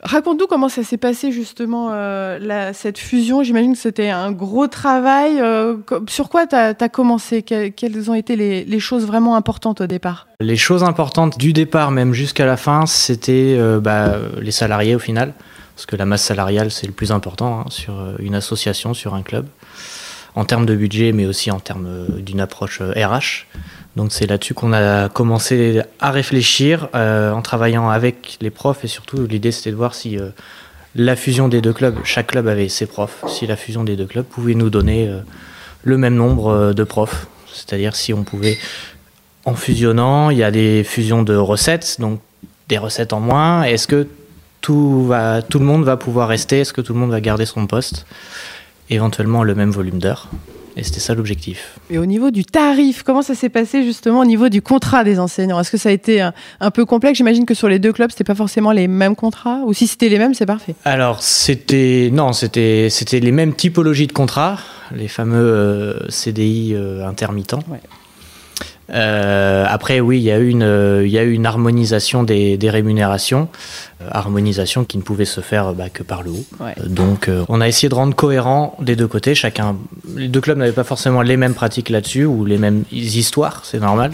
Raconte-nous 0.01 0.47
comment 0.47 0.69
ça 0.69 0.83
s'est 0.83 0.97
passé 0.97 1.33
justement 1.33 1.89
euh, 1.91 2.71
cette 2.73 2.97
fusion. 2.97 3.43
J'imagine 3.43 3.73
que 3.73 3.79
c'était 3.79 4.09
un 4.09 4.31
gros 4.31 4.67
travail. 4.67 5.41
Euh, 5.41 5.75
sur 6.07 6.29
quoi 6.29 6.47
tu 6.47 6.55
as, 6.55 6.73
commencé? 6.89 7.43
Quelles 7.43 8.09
ont 8.09 8.13
été 8.13 8.37
les, 8.37 8.79
choses 8.79 9.05
vraiment 9.05 9.35
importantes 9.35 9.81
au 9.81 9.87
départ? 9.87 10.27
Les 10.39 10.55
choses 10.55 10.83
importantes 10.83 11.37
du 11.37 11.51
départ 11.51 11.91
même 11.91 12.13
jusqu'à 12.13 12.45
la 12.45 12.55
fin, 12.55 12.85
c'était 12.85 13.57
euh, 13.57 13.81
bah, 13.81 14.15
les 14.41 14.51
salariés 14.51 14.95
au 14.95 14.99
final. 14.99 15.33
Parce 15.75 15.85
que 15.85 15.97
la 15.97 16.05
masse 16.05 16.23
salariale, 16.23 16.71
c'est 16.71 16.87
le 16.87 16.93
plus 16.93 17.11
important 17.11 17.61
hein, 17.61 17.65
sur 17.69 17.93
une 18.19 18.35
association, 18.35 18.93
sur 18.93 19.15
un 19.15 19.21
club. 19.21 19.47
En 20.35 20.45
termes 20.45 20.65
de 20.65 20.75
budget, 20.75 21.11
mais 21.11 21.25
aussi 21.25 21.51
en 21.51 21.59
termes 21.59 22.07
d'une 22.19 22.39
approche 22.39 22.81
RH. 22.81 23.45
Donc 23.95 24.13
c'est 24.13 24.27
là-dessus 24.27 24.53
qu'on 24.53 24.71
a 24.71 25.09
commencé 25.09 25.81
à 25.99 26.11
réfléchir 26.11 26.89
euh, 26.95 27.33
en 27.33 27.41
travaillant 27.41 27.89
avec 27.89 28.37
les 28.39 28.49
profs 28.49 28.85
et 28.85 28.87
surtout 28.87 29.25
l'idée 29.27 29.51
c'était 29.51 29.71
de 29.71 29.75
voir 29.75 29.95
si 29.95 30.17
euh, 30.17 30.29
la 30.95 31.15
fusion 31.15 31.47
des 31.47 31.59
deux 31.59 31.73
clubs, 31.73 31.97
chaque 32.03 32.27
club 32.27 32.47
avait 32.47 32.69
ses 32.69 32.85
profs, 32.85 33.23
si 33.27 33.47
la 33.47 33.55
fusion 33.55 33.83
des 33.83 33.95
deux 33.95 34.05
clubs 34.05 34.25
pouvait 34.25 34.53
nous 34.53 34.69
donner 34.69 35.07
euh, 35.07 35.19
le 35.83 35.97
même 35.97 36.15
nombre 36.15 36.73
de 36.73 36.83
profs. 36.83 37.27
C'est-à-dire 37.51 37.95
si 37.95 38.13
on 38.13 38.23
pouvait, 38.23 38.57
en 39.43 39.55
fusionnant, 39.55 40.29
il 40.29 40.37
y 40.37 40.43
a 40.43 40.51
des 40.51 40.83
fusions 40.83 41.23
de 41.23 41.35
recettes, 41.35 41.97
donc 41.99 42.21
des 42.69 42.77
recettes 42.77 43.11
en 43.11 43.19
moins. 43.19 43.63
Est-ce 43.63 43.87
que 43.87 44.07
tout, 44.61 45.05
va, 45.05 45.41
tout 45.41 45.59
le 45.59 45.65
monde 45.65 45.83
va 45.83 45.97
pouvoir 45.97 46.29
rester? 46.29 46.61
Est-ce 46.61 46.73
que 46.73 46.81
tout 46.81 46.93
le 46.93 46.99
monde 46.99 47.11
va 47.11 47.21
garder 47.21 47.45
son 47.45 47.67
poste? 47.67 48.05
Éventuellement 48.89 49.43
le 49.43 49.55
même 49.55 49.71
volume 49.71 49.99
d'heures 49.99 50.29
et 50.79 50.83
c'était 50.83 50.99
ça 50.99 51.13
l'objectif. 51.13 51.77
Et 51.89 51.97
au 51.97 52.05
niveau 52.05 52.31
du 52.31 52.45
tarif, 52.45 53.03
comment 53.03 53.21
ça 53.21 53.35
s'est 53.35 53.49
passé 53.49 53.83
justement 53.83 54.21
au 54.21 54.25
niveau 54.25 54.47
du 54.49 54.61
contrat 54.61 55.03
des 55.03 55.19
enseignants? 55.19 55.59
Est-ce 55.59 55.71
que 55.71 55.77
ça 55.77 55.89
a 55.89 55.91
été 55.91 56.21
un, 56.21 56.71
peu 56.71 56.85
complexe? 56.85 57.17
J'imagine 57.17 57.45
que 57.45 57.53
sur 57.53 57.67
les 57.67 57.79
deux 57.79 57.91
clubs, 57.91 58.09
c'était 58.11 58.23
pas 58.23 58.35
forcément 58.35 58.71
les 58.71 58.87
mêmes 58.87 59.15
contrats? 59.15 59.61
Ou 59.65 59.73
si 59.73 59.87
c'était 59.87 60.09
les 60.09 60.17
mêmes, 60.17 60.33
c'est 60.33 60.45
parfait. 60.45 60.75
Alors 60.85 61.21
c'était 61.21 62.09
non, 62.13 62.31
c'était 62.31 62.87
c'était 62.89 63.19
les 63.19 63.31
mêmes 63.31 63.53
typologies 63.53 64.07
de 64.07 64.13
contrats, 64.13 64.59
les 64.95 65.07
fameux 65.07 65.37
euh, 65.37 66.09
CDI 66.09 66.73
euh, 66.73 67.05
intermittents. 67.05 67.63
Euh, 68.93 69.65
après, 69.67 69.99
oui, 69.99 70.17
il 70.17 70.23
y 70.23 70.31
a 70.31 70.39
eu 70.39 70.49
une, 70.49 71.01
il 71.03 71.11
y 71.11 71.17
a 71.17 71.23
eu 71.23 71.33
une 71.33 71.45
harmonisation 71.45 72.23
des, 72.23 72.57
des 72.57 72.69
rémunérations, 72.69 73.49
euh, 74.01 74.07
harmonisation 74.11 74.83
qui 74.83 74.97
ne 74.97 75.03
pouvait 75.03 75.25
se 75.25 75.41
faire 75.41 75.73
bah, 75.73 75.89
que 75.89 76.03
par 76.03 76.23
le 76.23 76.31
haut. 76.31 76.45
Euh, 76.61 76.73
donc, 76.87 77.29
on 77.47 77.61
a 77.61 77.67
essayé 77.67 77.89
de 77.89 77.95
rendre 77.95 78.15
cohérent 78.15 78.75
des 78.79 78.95
deux 78.95 79.07
côtés. 79.07 79.35
Chacun, 79.35 79.75
les 80.15 80.27
deux 80.27 80.41
clubs 80.41 80.57
n'avaient 80.57 80.71
pas 80.71 80.83
forcément 80.83 81.21
les 81.21 81.37
mêmes 81.37 81.53
pratiques 81.53 81.89
là-dessus 81.89 82.25
ou 82.25 82.45
les 82.45 82.57
mêmes 82.57 82.83
histoires, 82.91 83.61
c'est 83.63 83.79
normal. 83.79 84.11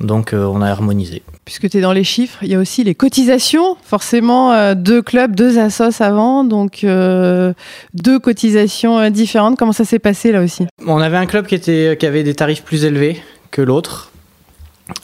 Donc, 0.00 0.32
on 0.32 0.62
a 0.62 0.68
harmonisé. 0.68 1.22
Puisque 1.44 1.68
tu 1.68 1.78
es 1.78 1.80
dans 1.80 1.92
les 1.92 2.04
chiffres, 2.04 2.38
il 2.42 2.48
y 2.48 2.54
a 2.54 2.60
aussi 2.60 2.84
les 2.84 2.94
cotisations. 2.94 3.76
Forcément, 3.82 4.74
deux 4.76 5.02
clubs, 5.02 5.34
deux 5.34 5.58
assos 5.58 6.00
avant, 6.00 6.44
donc 6.44 6.86
deux 6.86 8.18
cotisations 8.20 9.10
différentes. 9.10 9.58
Comment 9.58 9.72
ça 9.72 9.84
s'est 9.84 9.98
passé 9.98 10.30
là 10.30 10.40
aussi? 10.40 10.66
On 10.86 11.00
avait 11.00 11.16
un 11.16 11.26
club 11.26 11.46
qui, 11.46 11.56
était, 11.56 11.96
qui 11.98 12.06
avait 12.06 12.22
des 12.22 12.34
tarifs 12.34 12.62
plus 12.62 12.84
élevés 12.84 13.20
que 13.50 13.62
l'autre. 13.62 14.10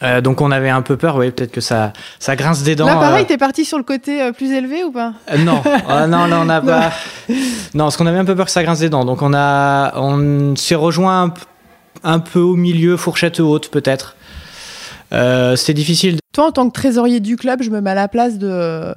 Euh, 0.03 0.21
donc 0.21 0.41
on 0.41 0.51
avait 0.51 0.71
un 0.71 0.83
peu 0.83 0.97
peur, 0.97 1.17
oui, 1.17 1.31
peut-être 1.31 1.53
que 1.53 1.61
ça, 1.61 1.93
ça 2.19 2.37
grince 2.37 2.63
des 2.63 2.75
dents. 2.75 2.87
Là, 2.87 2.97
pareil, 2.97 3.25
euh... 3.25 3.29
t'es 3.29 3.37
parti 3.37 3.65
sur 3.65 3.77
le 3.77 3.85
côté 3.85 4.23
euh, 4.23 4.33
plus 4.33 4.51
élevé 4.51 4.83
ou 4.83 4.91
pas? 4.91 5.13
Non, 5.39 5.63
ah, 5.89 6.07
non, 6.07 6.27
non, 6.27 6.39
on 6.39 6.45
n'a 6.47 6.63
pas. 6.63 6.91
Non, 7.75 7.85
parce 7.85 7.97
qu'on 7.97 8.07
avait 8.07 8.19
un 8.19 8.25
peu 8.25 8.35
peur 8.35 8.47
que 8.47 8.51
ça 8.51 8.63
grince 8.63 8.79
des 8.79 8.89
dents. 8.89 9.05
Donc 9.05 9.21
on 9.21 9.35
a, 9.35 9.93
on 9.99 10.57
s'est 10.57 10.75
rejoint 10.75 11.25
un, 11.25 11.35
un, 12.15 12.19
peu 12.19 12.41
au 12.41 12.57
milieu, 12.57 12.97
fourchette 12.97 13.41
haute 13.41 13.71
peut-être. 13.71 14.17
C'était 15.57 15.75
difficile. 15.75 16.19
Toi, 16.33 16.47
en 16.47 16.51
tant 16.51 16.69
que 16.69 16.75
trésorier 16.75 17.21
du 17.21 17.37
club, 17.37 17.63
je 17.63 17.71
me 17.71 17.81
mets 17.81 17.91
à 17.91 17.95
la 17.95 18.09
place 18.09 18.39
de 18.39 18.95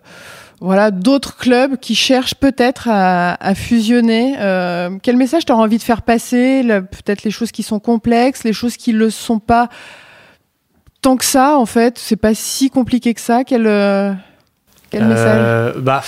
voilà 0.60 0.90
d'autres 0.90 1.38
clubs 1.38 1.78
qui 1.78 1.94
cherchent 1.94 2.36
peut-être 2.36 2.88
à, 2.90 3.54
fusionner. 3.56 4.36
Euh, 4.40 4.98
quel 5.02 5.16
message 5.16 5.46
tu 5.46 5.52
as 5.52 5.56
envie 5.56 5.78
de 5.78 5.84
faire 5.84 6.02
passer 6.02 6.64
Peut-être 6.66 7.24
les 7.24 7.32
choses 7.32 7.52
qui 7.52 7.64
sont 7.64 7.80
complexes, 7.80 8.44
les 8.44 8.54
choses 8.54 8.76
qui 8.76 8.94
ne 8.94 8.98
le 8.98 9.10
sont 9.10 9.40
pas 9.40 9.70
tant 11.02 11.16
que 11.16 11.26
ça, 11.26 11.58
en 11.58 11.66
fait? 11.66 11.98
C'est 11.98 12.16
pas 12.16 12.34
si 12.34 12.70
compliqué 12.70 13.14
que 13.14 13.22
ça. 13.22 13.44
Quel, 13.44 13.68
euh, 13.68 14.14
quel 14.90 15.04
euh, 15.04 15.74
message? 15.74 15.84
bah, 15.84 16.04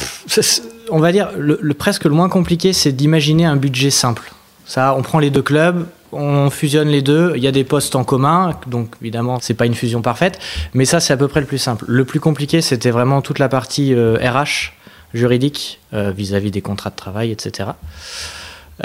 On 0.89 0.99
va 0.99 1.11
dire, 1.11 1.29
le, 1.37 1.73
presque 1.73 2.05
le 2.05 2.11
moins 2.11 2.29
compliqué, 2.29 2.73
c'est 2.73 2.91
d'imaginer 2.91 3.45
un 3.45 3.55
budget 3.55 3.91
simple. 3.91 4.31
Ça, 4.65 4.95
on 4.97 5.01
prend 5.01 5.19
les 5.19 5.29
deux 5.29 5.41
clubs, 5.41 5.87
On 6.11 6.49
fusionne 6.49 6.87
les 6.87 7.01
deux, 7.01 7.33
il 7.35 7.43
y 7.43 7.47
a 7.47 7.51
des 7.51 7.63
postes 7.63 7.95
en 7.95 8.03
commun, 8.03 8.55
donc 8.67 8.95
évidemment 9.01 9.39
c'est 9.41 9.53
pas 9.53 9.65
une 9.65 9.75
fusion 9.75 10.01
parfaite, 10.01 10.39
mais 10.73 10.85
ça 10.85 10.99
c'est 10.99 11.13
à 11.13 11.17
peu 11.17 11.27
près 11.27 11.39
le 11.39 11.45
plus 11.45 11.57
simple. 11.57 11.85
Le 11.87 12.05
plus 12.05 12.19
compliqué 12.19 12.61
c'était 12.61 12.91
vraiment 12.91 13.21
toute 13.21 13.39
la 13.39 13.49
partie 13.49 13.93
RH, 13.93 13.97
euh, 13.97 14.43
juridique, 15.13 15.79
euh, 15.93 16.11
vis-à-vis 16.11 16.51
des 16.51 16.61
contrats 16.61 16.89
de 16.89 16.95
travail, 16.95 17.31
etc. 17.31 17.69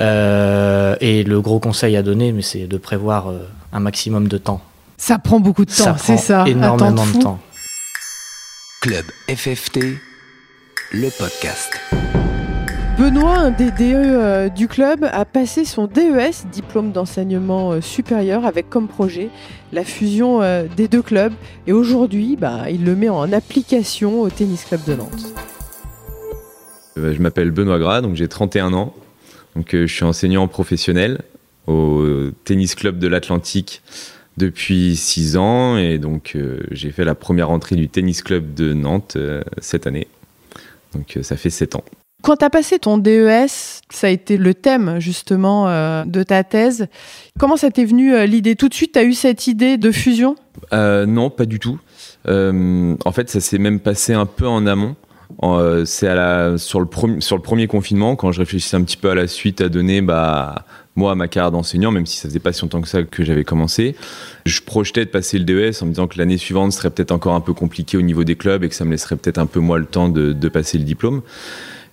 Euh, 0.00 0.97
et 1.00 1.23
le 1.23 1.40
gros 1.40 1.61
conseil 1.61 1.97
à 1.97 2.02
donner, 2.02 2.33
mais 2.33 2.43
c'est 2.43 2.66
de 2.66 2.76
prévoir 2.76 3.33
un 3.73 3.81
maximum 3.81 4.28
de 4.28 4.38
temps. 4.38 4.61
Ça 4.97 5.19
prend 5.19 5.40
beaucoup 5.40 5.64
de 5.64 5.75
temps, 5.75 5.97
c'est 5.99 6.16
ça. 6.16 6.45
Énormément 6.47 7.07
de, 7.07 7.12
de 7.12 7.23
temps. 7.23 7.40
Club 8.81 9.04
FFT, 9.28 9.81
le 10.93 11.09
podcast. 11.19 11.81
Benoît, 13.04 13.37
un 13.37 13.50
des 13.50 13.70
DE 13.70 13.92
euh, 13.94 14.49
du 14.49 14.66
club, 14.66 15.06
a 15.12 15.26
passé 15.26 15.66
son 15.66 15.87
DES, 15.87 16.46
diplôme 16.50 16.90
d'enseignement 16.90 17.73
euh, 17.73 17.82
supérieur, 17.82 18.46
avec 18.46 18.70
comme 18.70 18.88
projet 18.88 19.28
la 19.75 19.84
fusion 19.84 20.40
euh, 20.40 20.64
des 20.75 20.88
deux 20.88 21.02
clubs. 21.02 21.34
Et 21.66 21.75
aujourd'hui, 21.75 22.34
bah, 22.40 22.70
il 22.70 22.82
le 22.82 22.96
met 22.96 23.11
en 23.11 23.30
application 23.30 24.23
au 24.23 24.30
Tennis 24.30 24.64
Club 24.64 24.80
de 24.87 24.94
Nantes. 24.94 25.34
Je 26.96 27.20
m'appelle 27.20 27.50
Benoît 27.50 27.78
Gras, 27.78 28.00
j'ai 28.14 28.26
31 28.26 28.73
ans. 28.73 28.94
Donc, 29.54 29.73
je 29.73 29.84
suis 29.84 30.04
enseignant 30.04 30.49
professionnel 30.49 31.20
au 31.66 32.02
Tennis 32.44 32.75
Club 32.75 32.99
de 32.99 33.06
l'Atlantique 33.06 33.82
depuis 34.38 34.96
6 34.96 35.37
ans. 35.37 35.76
Et 35.76 35.99
donc, 35.99 36.38
j'ai 36.70 36.90
fait 36.90 37.04
la 37.04 37.14
première 37.14 37.50
entrée 37.50 37.76
du 37.76 37.90
Tennis 37.90 38.23
Club 38.23 38.54
de 38.54 38.73
Nantes 38.73 39.18
cette 39.58 39.87
année. 39.87 40.08
Donc, 40.94 41.18
ça 41.20 41.37
fait 41.37 41.50
7 41.50 41.75
ans. 41.75 41.84
Quand 42.25 42.37
tu 42.37 42.45
as 42.47 42.49
passé 42.49 42.78
ton 42.78 42.97
DES, 42.97 43.49
ça 43.90 44.07
a 44.07 44.09
été 44.09 44.38
le 44.38 44.54
thème 44.54 44.99
justement 44.99 45.69
euh, 45.69 46.04
de 46.07 46.23
ta 46.23 46.43
thèse. 46.43 46.87
Comment 47.38 47.59
ça 47.59 47.71
t'est 47.71 47.85
venu 47.85 48.14
euh, 48.14 48.25
l'idée? 48.25 48.57
Tout 48.57 48.71
de 48.71 48.75
suite, 48.75 48.93
tu 48.93 48.99
as 48.99 49.04
eu 49.04 49.12
cette 49.12 49.47
idée 49.47 49.76
de 49.76 49.93
fusion? 49.93 50.35
Euh, 50.73 51.04
Non, 51.04 51.28
pas 51.28 51.45
du 51.45 51.59
tout. 51.61 51.78
en 52.26 53.12
fait, 53.12 53.28
ça 53.28 53.40
s'est 53.40 53.59
même 53.59 53.78
passé 53.78 54.14
un 54.14 54.25
peu 54.25 54.47
en 54.49 54.66
amont. 54.66 54.97
c'est 55.85 56.09
sur, 56.57 56.81
le 56.81 57.21
sur 57.21 57.37
le 57.37 57.43
premier 57.43 57.66
confinement, 57.66 58.16
quand 58.16 58.33
je 58.33 58.40
réfléchissais 58.40 58.78
un 58.78 58.85
petit 58.85 58.97
peu 58.97 59.11
à 59.11 59.14
la 59.14 59.26
suite 59.26 59.61
à 59.61 59.69
donner 59.69 60.00
bah, 60.00 60.64
moi 60.97 61.12
à 61.12 61.14
ma 61.16 61.28
carrière 61.28 61.50
d'enseignant, 61.50 61.90
même 61.90 62.07
si 62.07 62.16
ça 62.16 62.31
faisait 62.31 62.38
pas 62.38 62.54
si 62.54 62.62
longtemps 62.62 62.81
que 62.81 62.88
ça 62.88 63.02
que 63.02 63.23
j'avais 63.23 63.45
commencé. 63.45 63.97
Je 64.47 64.62
projetais 64.62 65.04
de 65.04 65.11
passer 65.11 65.38
le 65.38 65.45
DES 65.45 65.83
en 65.83 65.85
me 65.85 65.90
disant 65.90 66.07
que 66.07 66.16
l'année 66.16 66.38
suivante 66.38 66.73
serait 66.73 66.88
peut-être 66.88 67.12
encore 67.12 67.35
un 67.35 67.43
peu 67.43 67.52
compliquée 67.52 67.99
au 67.99 68.02
niveau 68.02 68.25
des 68.25 68.37
clubs 68.37 68.64
et 68.64 68.71
que 68.71 68.75
ça 68.75 68.87
me 68.87 68.93
laisserait 68.93 69.16
peut-être 69.16 69.37
un 69.37 69.45
peu 69.45 69.61
moins 69.61 69.76
le 69.76 69.85
temps 69.85 70.09
de 70.09 70.49
passer 70.49 70.78
le 70.78 70.85
diplôme 70.85 71.21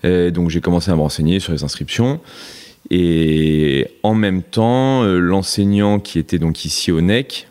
donc 0.03 0.50
j'ai 0.50 0.62
commencé 0.62 0.91
à 0.91 0.96
me 0.96 1.01
renseigner 1.01 1.39
sur 1.39 1.53
les 1.53 1.63
inscriptions. 1.63 2.20
Et 2.89 3.88
en 4.03 4.13
même 4.13 4.43
temps, 4.43 5.03
euh, 5.03 5.20
l'enseignant 5.20 6.00
qui 6.00 6.20
était 6.20 6.39
donc 6.39 6.65
ici 6.65 6.91
au 6.91 7.00
NEC, 7.00 7.48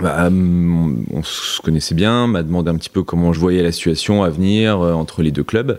bah, 0.00 0.28
on 0.30 1.22
se 1.22 1.60
connaissait 1.62 1.94
bien, 1.94 2.26
m'a 2.26 2.42
demandé 2.42 2.70
un 2.70 2.76
petit 2.76 2.90
peu 2.90 3.02
comment 3.02 3.32
je 3.32 3.40
voyais 3.40 3.62
la 3.62 3.72
situation 3.72 4.22
à 4.22 4.30
venir 4.30 4.80
euh, 4.80 4.92
entre 4.92 5.22
les 5.22 5.30
deux 5.30 5.44
clubs. 5.44 5.78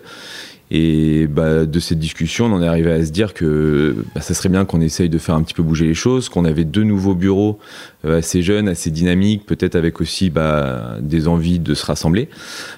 Et 0.76 1.28
bah, 1.28 1.68
de 1.68 1.80
cette 1.80 2.00
discussion, 2.00 2.48
on 2.48 2.54
en 2.54 2.64
est 2.64 2.68
arrivé 2.68 2.92
à 2.92 3.06
se 3.06 3.12
dire 3.12 3.36
que 3.36 3.96
bah, 4.16 4.22
ça 4.22 4.34
serait 4.34 4.50
bien 4.50 4.66
qu'on 4.66 4.82
essaye 4.82 5.08
de 5.08 5.20
faire 5.20 5.36
un 5.36 5.44
petit 5.44 5.54
peu 5.54 5.62
bouger 5.62 5.86
les 5.86 5.94
choses, 5.94 6.30
qu'on 6.30 6.46
avait 6.46 6.64
deux 6.64 6.82
nouveaux 6.82 7.14
bureaux 7.14 7.60
euh, 8.06 8.18
assez 8.18 8.42
jeunes, 8.42 8.68
assez 8.68 8.90
dynamiques, 8.90 9.46
peut-être 9.46 9.76
avec 9.76 10.02
aussi 10.02 10.32
bah, 10.32 10.98
des 11.00 11.28
envies 11.28 11.60
de 11.60 11.76
se 11.76 11.86
rassembler. 11.86 12.28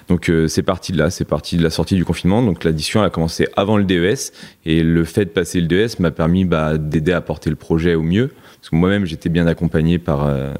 Donc 0.08 0.28
euh, 0.28 0.46
c'est 0.46 0.62
parti 0.62 0.92
de 0.92 0.98
là, 0.98 1.08
c'est 1.08 1.24
parti 1.24 1.56
de 1.56 1.62
la 1.62 1.70
sortie 1.70 1.94
du 1.94 2.04
confinement. 2.04 2.42
Donc 2.42 2.64
l'addition 2.64 3.00
a 3.00 3.08
commencé 3.08 3.48
avant 3.56 3.78
le 3.78 3.84
DES 3.84 4.30
et 4.66 4.82
le 4.82 5.04
fait 5.04 5.24
de 5.24 5.30
passer 5.30 5.62
le 5.62 5.66
DES 5.66 5.98
m'a 5.98 6.10
permis 6.10 6.44
bah, 6.44 6.76
d'aider 6.76 7.12
à 7.12 7.22
porter 7.22 7.48
le 7.48 7.56
projet 7.56 7.94
au 7.94 8.02
mieux. 8.02 8.30
Parce 8.60 8.68
que 8.68 8.76
moi-même 8.76 9.06
j'étais 9.06 9.30
bien 9.30 9.46
accompagné 9.46 9.98
par, 9.98 10.26
euh, 10.26 10.52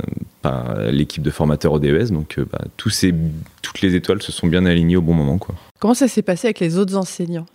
l'équipe 0.90 1.22
de 1.22 1.30
formateurs 1.30 1.72
au 1.72 1.78
DES, 1.80 2.12
donc 2.12 2.38
toutes 2.76 3.82
les 3.82 3.94
étoiles 3.94 4.22
se 4.22 4.32
sont 4.32 4.46
bien 4.46 4.64
alignées 4.64 4.96
au 4.96 5.02
bon 5.02 5.12
moment. 5.12 5.38
Comment 5.78 5.94
ça 5.94 6.08
s'est 6.08 6.22
passé 6.22 6.48
avec 6.48 6.60
les 6.60 6.78
autres 6.78 6.96
enseignants? 6.96 7.46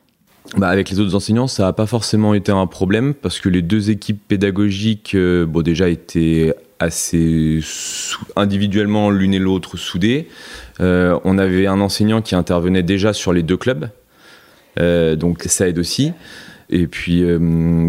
Bah 0.58 0.70
avec 0.70 0.90
les 0.90 1.00
autres 1.00 1.16
enseignants, 1.16 1.48
ça 1.48 1.64
n'a 1.64 1.74
pas 1.74 1.86
forcément 1.86 2.34
été 2.34 2.52
un 2.52 2.68
problème 2.68 3.14
parce 3.14 3.40
que 3.40 3.48
les 3.48 3.62
deux 3.62 3.90
équipes 3.90 4.22
pédagogiques, 4.28 5.16
euh, 5.16 5.46
bon, 5.46 5.62
déjà 5.62 5.88
étaient 5.88 6.54
assez 6.80 7.60
individuellement 8.36 9.12
l'une 9.12 9.34
et 9.34 9.40
l'autre 9.40 9.78
soudées. 9.78 10.28
Euh, 10.80 11.20
on 11.24 11.38
avait 11.38 11.68
un 11.68 11.80
enseignant 11.80 12.22
qui 12.22 12.36
intervenait 12.36 12.84
déjà 12.84 13.14
sur 13.14 13.34
les 13.34 13.44
deux 13.44 13.58
clubs, 13.58 13.90
euh, 14.80 15.16
donc 15.16 15.44
ça 15.44 15.68
aide 15.68 15.78
aussi. 15.78 16.12
Et 16.72 16.88
puis, 16.88 17.22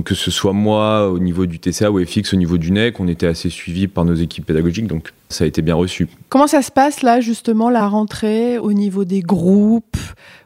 que 0.05 0.15
ce 0.15 0.31
soit 0.33 0.53
moi 0.53 1.09
au 1.09 1.21
niveau 1.21 1.47
du 1.47 1.61
TCA 1.61 1.91
ou 1.91 2.05
FX 2.05 2.35
au 2.35 2.37
niveau 2.37 2.59
du 2.59 2.73
NEC, 2.73 2.99
on 2.99 3.07
était 3.07 3.29
assez 3.29 3.49
suivi 3.49 3.87
par 3.87 4.05
nos 4.05 4.15
équipes 4.15 4.45
pédagogiques, 4.45 4.89
donc 4.89 5.12
ça 5.29 5.45
a 5.45 5.47
été 5.47 5.62
bien 5.62 5.77
reçu. 5.77 6.09
Comment 6.29 6.49
ça 6.49 6.62
se 6.62 6.73
passe 6.73 7.03
là, 7.03 7.21
justement, 7.21 7.71
la 7.71 7.87
rentrée 7.87 8.59
au 8.59 8.73
niveau 8.73 9.05
des 9.05 9.21
groupes 9.21 9.97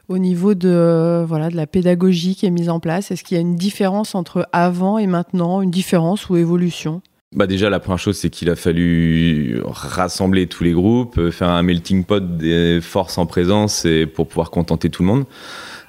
au 0.09 0.19
niveau 0.19 0.53
de, 0.53 1.25
voilà, 1.27 1.49
de 1.49 1.55
la 1.55 1.67
pédagogie 1.67 2.35
qui 2.35 2.45
est 2.45 2.51
mise 2.51 2.69
en 2.69 2.79
place? 2.79 3.11
Est-ce 3.11 3.23
qu'il 3.23 3.35
y 3.35 3.37
a 3.37 3.41
une 3.41 3.55
différence 3.55 4.15
entre 4.15 4.47
avant 4.53 4.97
et 4.97 5.07
maintenant, 5.07 5.61
une 5.61 5.71
différence 5.71 6.29
ou 6.29 6.37
évolution? 6.37 7.01
Bah 7.35 7.45
déjà, 7.45 7.69
la 7.69 7.79
première 7.79 7.99
chose, 7.99 8.17
c'est 8.17 8.29
qu'il 8.29 8.49
a 8.49 8.55
fallu 8.55 9.61
rassembler 9.65 10.47
tous 10.47 10.63
les 10.63 10.71
groupes, 10.71 11.17
euh, 11.17 11.29
faire 11.29 11.49
un 11.49 11.61
melting 11.61 12.05
pot 12.05 12.37
des 12.37 12.79
forces 12.81 13.17
en 13.17 13.25
présence 13.25 13.83
et 13.83 14.05
pour 14.05 14.27
pouvoir 14.27 14.49
contenter 14.49 14.89
tout 14.89 15.03
le 15.03 15.07
monde. 15.07 15.25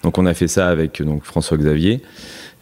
Donc 0.02 0.18
on 0.18 0.26
a 0.26 0.34
fait 0.34 0.48
ça 0.48 0.68
avec 0.68 1.00
donc, 1.00 1.22
François 1.24 1.56
Xavier. 1.56 2.02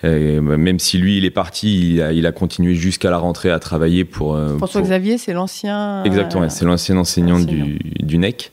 Euh, 0.06 0.40
même 0.40 0.78
si 0.78 0.98
lui, 0.98 1.18
il 1.18 1.24
est 1.24 1.30
parti, 1.30 1.96
il 1.96 2.26
a, 2.26 2.32
continué 2.32 2.74
jusqu'à 2.74 3.10
la 3.10 3.18
rentrée 3.18 3.50
à 3.50 3.58
travailler 3.58 4.04
pour... 4.04 4.36
Euh, 4.36 4.56
François 4.56 4.80
Xavier, 4.80 5.18
c'est 5.18 5.32
l'ancien... 5.32 6.04
Exactement, 6.04 6.48
c'est 6.48 6.64
l'ancien 6.64 6.96
enseignant, 6.96 7.40
Du, 7.40 7.78
du 8.00 8.18
NEC. 8.18 8.52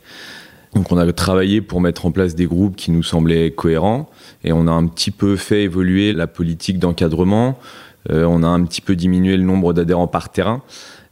Donc 0.76 0.92
on 0.92 0.98
a 0.98 1.12
travaillé 1.14 1.62
pour 1.62 1.82
mettre 1.82 2.06
en 2.06 2.12
place 2.12 2.36
des 2.36 2.46
groupes 2.46 2.76
qui 2.76 2.92
nous 2.92 3.04
semblaient 3.04 3.52
cohérents 3.52 4.10
et 4.44 4.52
on 4.52 4.68
a 4.68 4.72
un 4.72 4.88
petit 4.88 5.12
peu 5.12 5.36
fait 5.36 5.64
évoluer 5.64 6.14
la 6.14 6.28
politique 6.28 6.80
d'encadrement. 6.80 7.60
Euh, 8.12 8.26
on 8.26 8.44
a 8.44 8.48
un 8.48 8.64
petit 8.66 8.82
peu 8.82 8.96
diminué 8.96 9.38
le 9.38 9.44
nombre 9.44 9.74
d'adhérents 9.74 10.08
par 10.08 10.30
terrain 10.30 10.62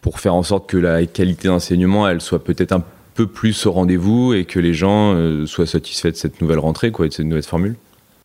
pour 0.02 0.20
faire 0.20 0.34
en 0.34 0.44
sorte 0.44 0.68
que 0.68 0.78
la 0.78 1.06
qualité 1.06 1.48
d'enseignement 1.48 2.08
elle 2.08 2.22
soit 2.22 2.44
peut-être 2.44 2.72
un 2.72 2.84
peu 3.14 3.28
plus 3.28 3.66
au 3.66 3.72
rendez-vous 3.72 4.34
et 4.34 4.46
que 4.46 4.60
les 4.60 4.74
gens 4.74 5.14
euh, 5.14 5.46
soient 5.46 5.68
satisfaits 5.68 6.10
de 6.10 6.16
cette 6.16 6.42
nouvelle 6.42 6.60
rentrée 6.60 6.92
quoi, 6.92 7.08
de 7.08 7.14
cette 7.14 7.28
nouvelle 7.28 7.44
formule. 7.44 7.76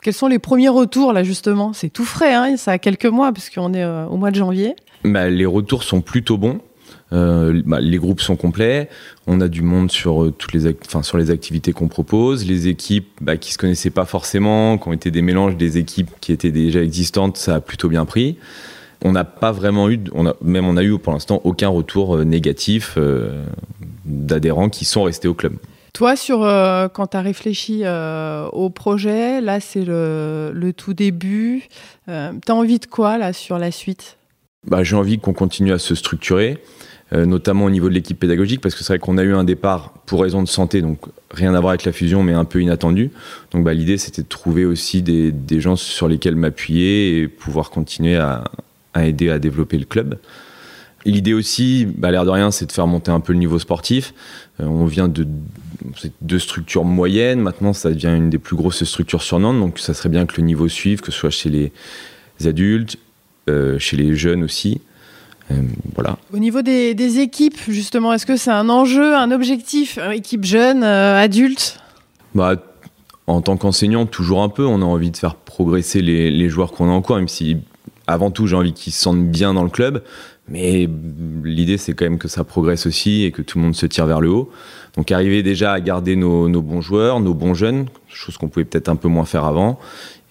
Quels 0.07 0.15
sont 0.15 0.29
les 0.29 0.39
premiers 0.39 0.69
retours 0.69 1.13
là 1.13 1.25
justement? 1.25 1.73
C'est 1.73 1.89
tout 1.89 2.05
frais, 2.05 2.33
hein 2.33 2.57
ça 2.57 2.71
a 2.71 2.79
quelques 2.79 3.07
mois 3.07 3.33
puisqu'on 3.33 3.75
est 3.75 3.83
euh, 3.83 4.07
au 4.07 4.17
mois 4.17 4.31
de 4.31 4.37
janvier. 4.37 4.77
Bah, 5.03 5.29
les 5.29 5.47
retours 5.47 5.83
sont 5.83 6.01
plutôt 6.01 6.39
bons. 6.39 6.61
Euh, 7.13 7.61
bah, 7.67 7.81
les 7.81 7.99
groupes 7.99 8.21
sont 8.21 8.37
complets, 8.37 8.89
on 9.27 9.41
a 9.41 9.49
du 9.49 9.63
monde 9.63 9.91
sur 9.91 10.23
euh, 10.23 10.31
toutes 10.31 10.53
les, 10.53 10.77
sur 11.03 11.19
les 11.19 11.33
activités 11.33 11.73
qu'on 11.73 11.89
propose, 11.89 12.47
les 12.47 12.69
équipes 12.69 13.09
bah, 13.21 13.37
qui 13.37 13.53
se 13.53 13.59
connaissaient 13.59 13.91
pas 13.91 14.05
forcément, 14.05 14.79
qui 14.79 14.87
ont 14.87 14.93
été 14.93 15.11
des 15.11 15.23
mélanges 15.23 15.57
des 15.57 15.77
équipes 15.77 16.13
qui 16.21 16.31
étaient 16.31 16.53
déjà 16.53 16.83
existantes, 16.83 17.37
ça 17.37 17.57
a 17.57 17.61
plutôt 17.61 17.89
bien 17.89 18.05
pris. 18.05 18.37
On 19.03 19.11
n'a 19.11 19.25
pas 19.25 19.51
vraiment 19.51 19.91
eu, 19.91 19.99
même 20.41 20.67
on 20.67 20.77
a 20.77 20.85
eu 20.85 20.97
pour 20.99 21.15
l'instant 21.15 21.41
aucun 21.43 21.69
retour 21.69 22.25
négatif 22.25 22.97
d'adhérents 24.05 24.69
qui 24.69 24.85
sont 24.85 25.03
restés 25.03 25.27
au 25.27 25.35
club. 25.35 25.57
Toi, 25.97 26.15
sur 26.15 26.41
quand 26.93 27.07
tu 27.09 27.17
as 27.17 27.23
réfléchi 27.23 27.85
au 28.53 28.71
projet, 28.71 29.41
là 29.41 29.61
c'est 29.61 29.85
le, 29.85 30.73
tout 30.77 30.95
début. 30.95 31.65
tu 32.07 32.13
as 32.13 32.55
envie 32.55 32.79
de 32.79 32.87
quoi 32.87 33.19
là 33.19 33.33
sur 33.33 33.59
la 33.59 33.71
suite? 33.71 34.17
Bah, 34.67 34.83
J'ai 34.83 34.97
envie 34.97 35.19
qu'on 35.19 35.33
continue 35.33 35.73
à 35.73 35.79
se 35.79 35.95
structurer. 35.95 36.59
Euh, 37.13 37.25
notamment 37.25 37.67
au 37.67 37.71
niveau 37.71 37.89
de 37.89 37.95
l'équipe 37.95 38.19
pédagogique, 38.19 38.61
parce 38.61 38.75
que 38.75 38.83
c'est 38.83 38.93
vrai 38.93 38.99
qu'on 38.99 39.17
a 39.17 39.23
eu 39.23 39.33
un 39.33 39.45
départ 39.45 39.93
pour 40.07 40.23
raison 40.23 40.43
de 40.43 40.49
santé, 40.49 40.83
donc 40.83 40.99
rien 41.31 41.55
à 41.55 41.61
voir 41.61 41.71
avec 41.71 41.85
la 41.85 41.93
fusion, 41.93 42.25
mais 42.25 42.33
un 42.33 42.45
peu 42.45 42.61
inattendu. 42.61 43.13
Donc 43.53 43.63
bah, 43.63 43.75
l'idée, 43.75 43.97
c'était 43.97 44.23
de 44.23 44.29
trouver 44.29 44.65
aussi 44.65 45.03
des, 45.03 45.61
gens 45.61 45.77
sur 45.77 46.09
lesquels 46.09 46.35
m'appuyer 46.35 47.21
et 47.21 47.29
pouvoir 47.29 47.71
continuer 47.71 48.17
à, 48.17 48.43
aider 49.01 49.31
à 49.31 49.39
développer 49.39 49.79
le 49.79 49.85
club. 49.85 50.19
L'idée 51.07 51.35
aussi, 51.35 51.87
bah, 51.87 52.11
l'air 52.11 52.25
de 52.25 52.31
rien, 52.31 52.51
c'est 52.51 52.67
de 52.67 52.73
faire 52.73 52.89
monter 52.89 53.13
un 53.13 53.21
peu 53.21 53.33
le 53.33 53.39
niveau 53.39 53.61
sportif. 53.61 54.13
Euh, 54.61 54.65
on 54.65 54.87
vient 54.87 55.07
de 55.07 55.27
deux 56.21 56.41
structures 56.41 56.85
moyennes, 56.85 57.41
maintenant 57.41 57.73
ça 57.73 57.91
devient 57.91 58.13
une 58.17 58.29
des 58.29 58.39
plus 58.39 58.57
grosses 58.57 58.83
structures 58.83 59.23
sur 59.23 59.39
Nantes, 59.39 59.61
donc 59.61 59.79
ça 59.79 59.95
serait 59.95 60.09
bien 60.09 60.27
que 60.27 60.37
le 60.39 60.43
niveau 60.43 60.67
suive, 60.67 61.01
que 61.01 61.13
ce 61.13 61.19
soit 61.19 61.31
chez 61.31 61.49
les 61.49 61.73
adultes, 62.45 62.97
euh, 63.49 63.79
chez 63.79 63.97
les 63.97 64.17
jeunes 64.17 64.43
aussi. 64.43 64.81
Euh, 65.53 65.63
voilà. 65.95 66.19
Au 66.35 66.39
niveau 66.39 66.63
des, 66.63 67.21
équipes, 67.21 67.59
justement, 67.69 68.13
est-ce 68.13 68.27
que 68.27 68.37
c'est 68.37 68.51
un 68.51 68.69
enjeu, 68.69 69.15
un 69.15 69.31
objectif, 69.31 70.01
équipe 70.13 70.45
jeune, 70.45 70.83
adulte? 70.83 71.79
Bah, 72.35 72.57
En 73.29 73.43
tant 73.43 73.57
qu'enseignant, 73.57 74.07
toujours 74.07 74.43
un 74.43 74.49
peu. 74.49 74.67
On 74.67 74.83
a 74.83 74.85
envie 74.85 75.13
de 75.13 75.17
faire 75.17 75.37
progresser 75.37 76.03
les, 76.03 76.49
joueurs 76.49 76.73
qu'on 76.73 76.89
a 76.89 76.93
en 76.93 77.01
cours, 77.01 77.15
même 77.15 77.29
si 77.29 77.59
avant 78.09 78.33
tout, 78.33 78.49
j'ai 78.49 78.57
envie 78.57 78.73
qu'ils 78.73 78.93
se 78.93 79.03
sentent 79.03 79.31
bien 79.31 79.55
dans 79.55 79.63
le 79.63 79.71
club. 79.71 80.03
Mais 80.49 80.89
l'idée, 81.45 81.77
c'est 81.77 81.95
quand 81.95 82.05
même 82.05 82.19
que 82.19 82.29
ça 82.29 82.45
progresse 82.45 82.87
aussi 82.87 83.25
et 83.25 83.33
que 83.33 83.43
tout 83.43 83.59
le 83.59 83.65
monde 83.65 83.75
se 83.75 83.87
tire 83.87 84.07
vers 84.07 84.21
le 84.21 84.31
haut. 84.31 84.51
Donc, 84.97 85.11
arriver 85.11 85.43
déjà 85.43 85.73
à 85.73 85.81
garder 85.81 86.17
nos, 86.17 86.49
bons 86.63 86.81
joueurs, 86.81 87.21
nos 87.21 87.35
bons 87.35 87.55
jeunes, 87.55 87.87
chose 88.09 88.37
qu'on 88.37 88.49
pouvait 88.49 88.65
peut-être 88.65 88.89
un 88.89 88.97
peu 88.97 89.09
moins 89.09 89.25
faire 89.25 89.45
avant. 89.45 89.79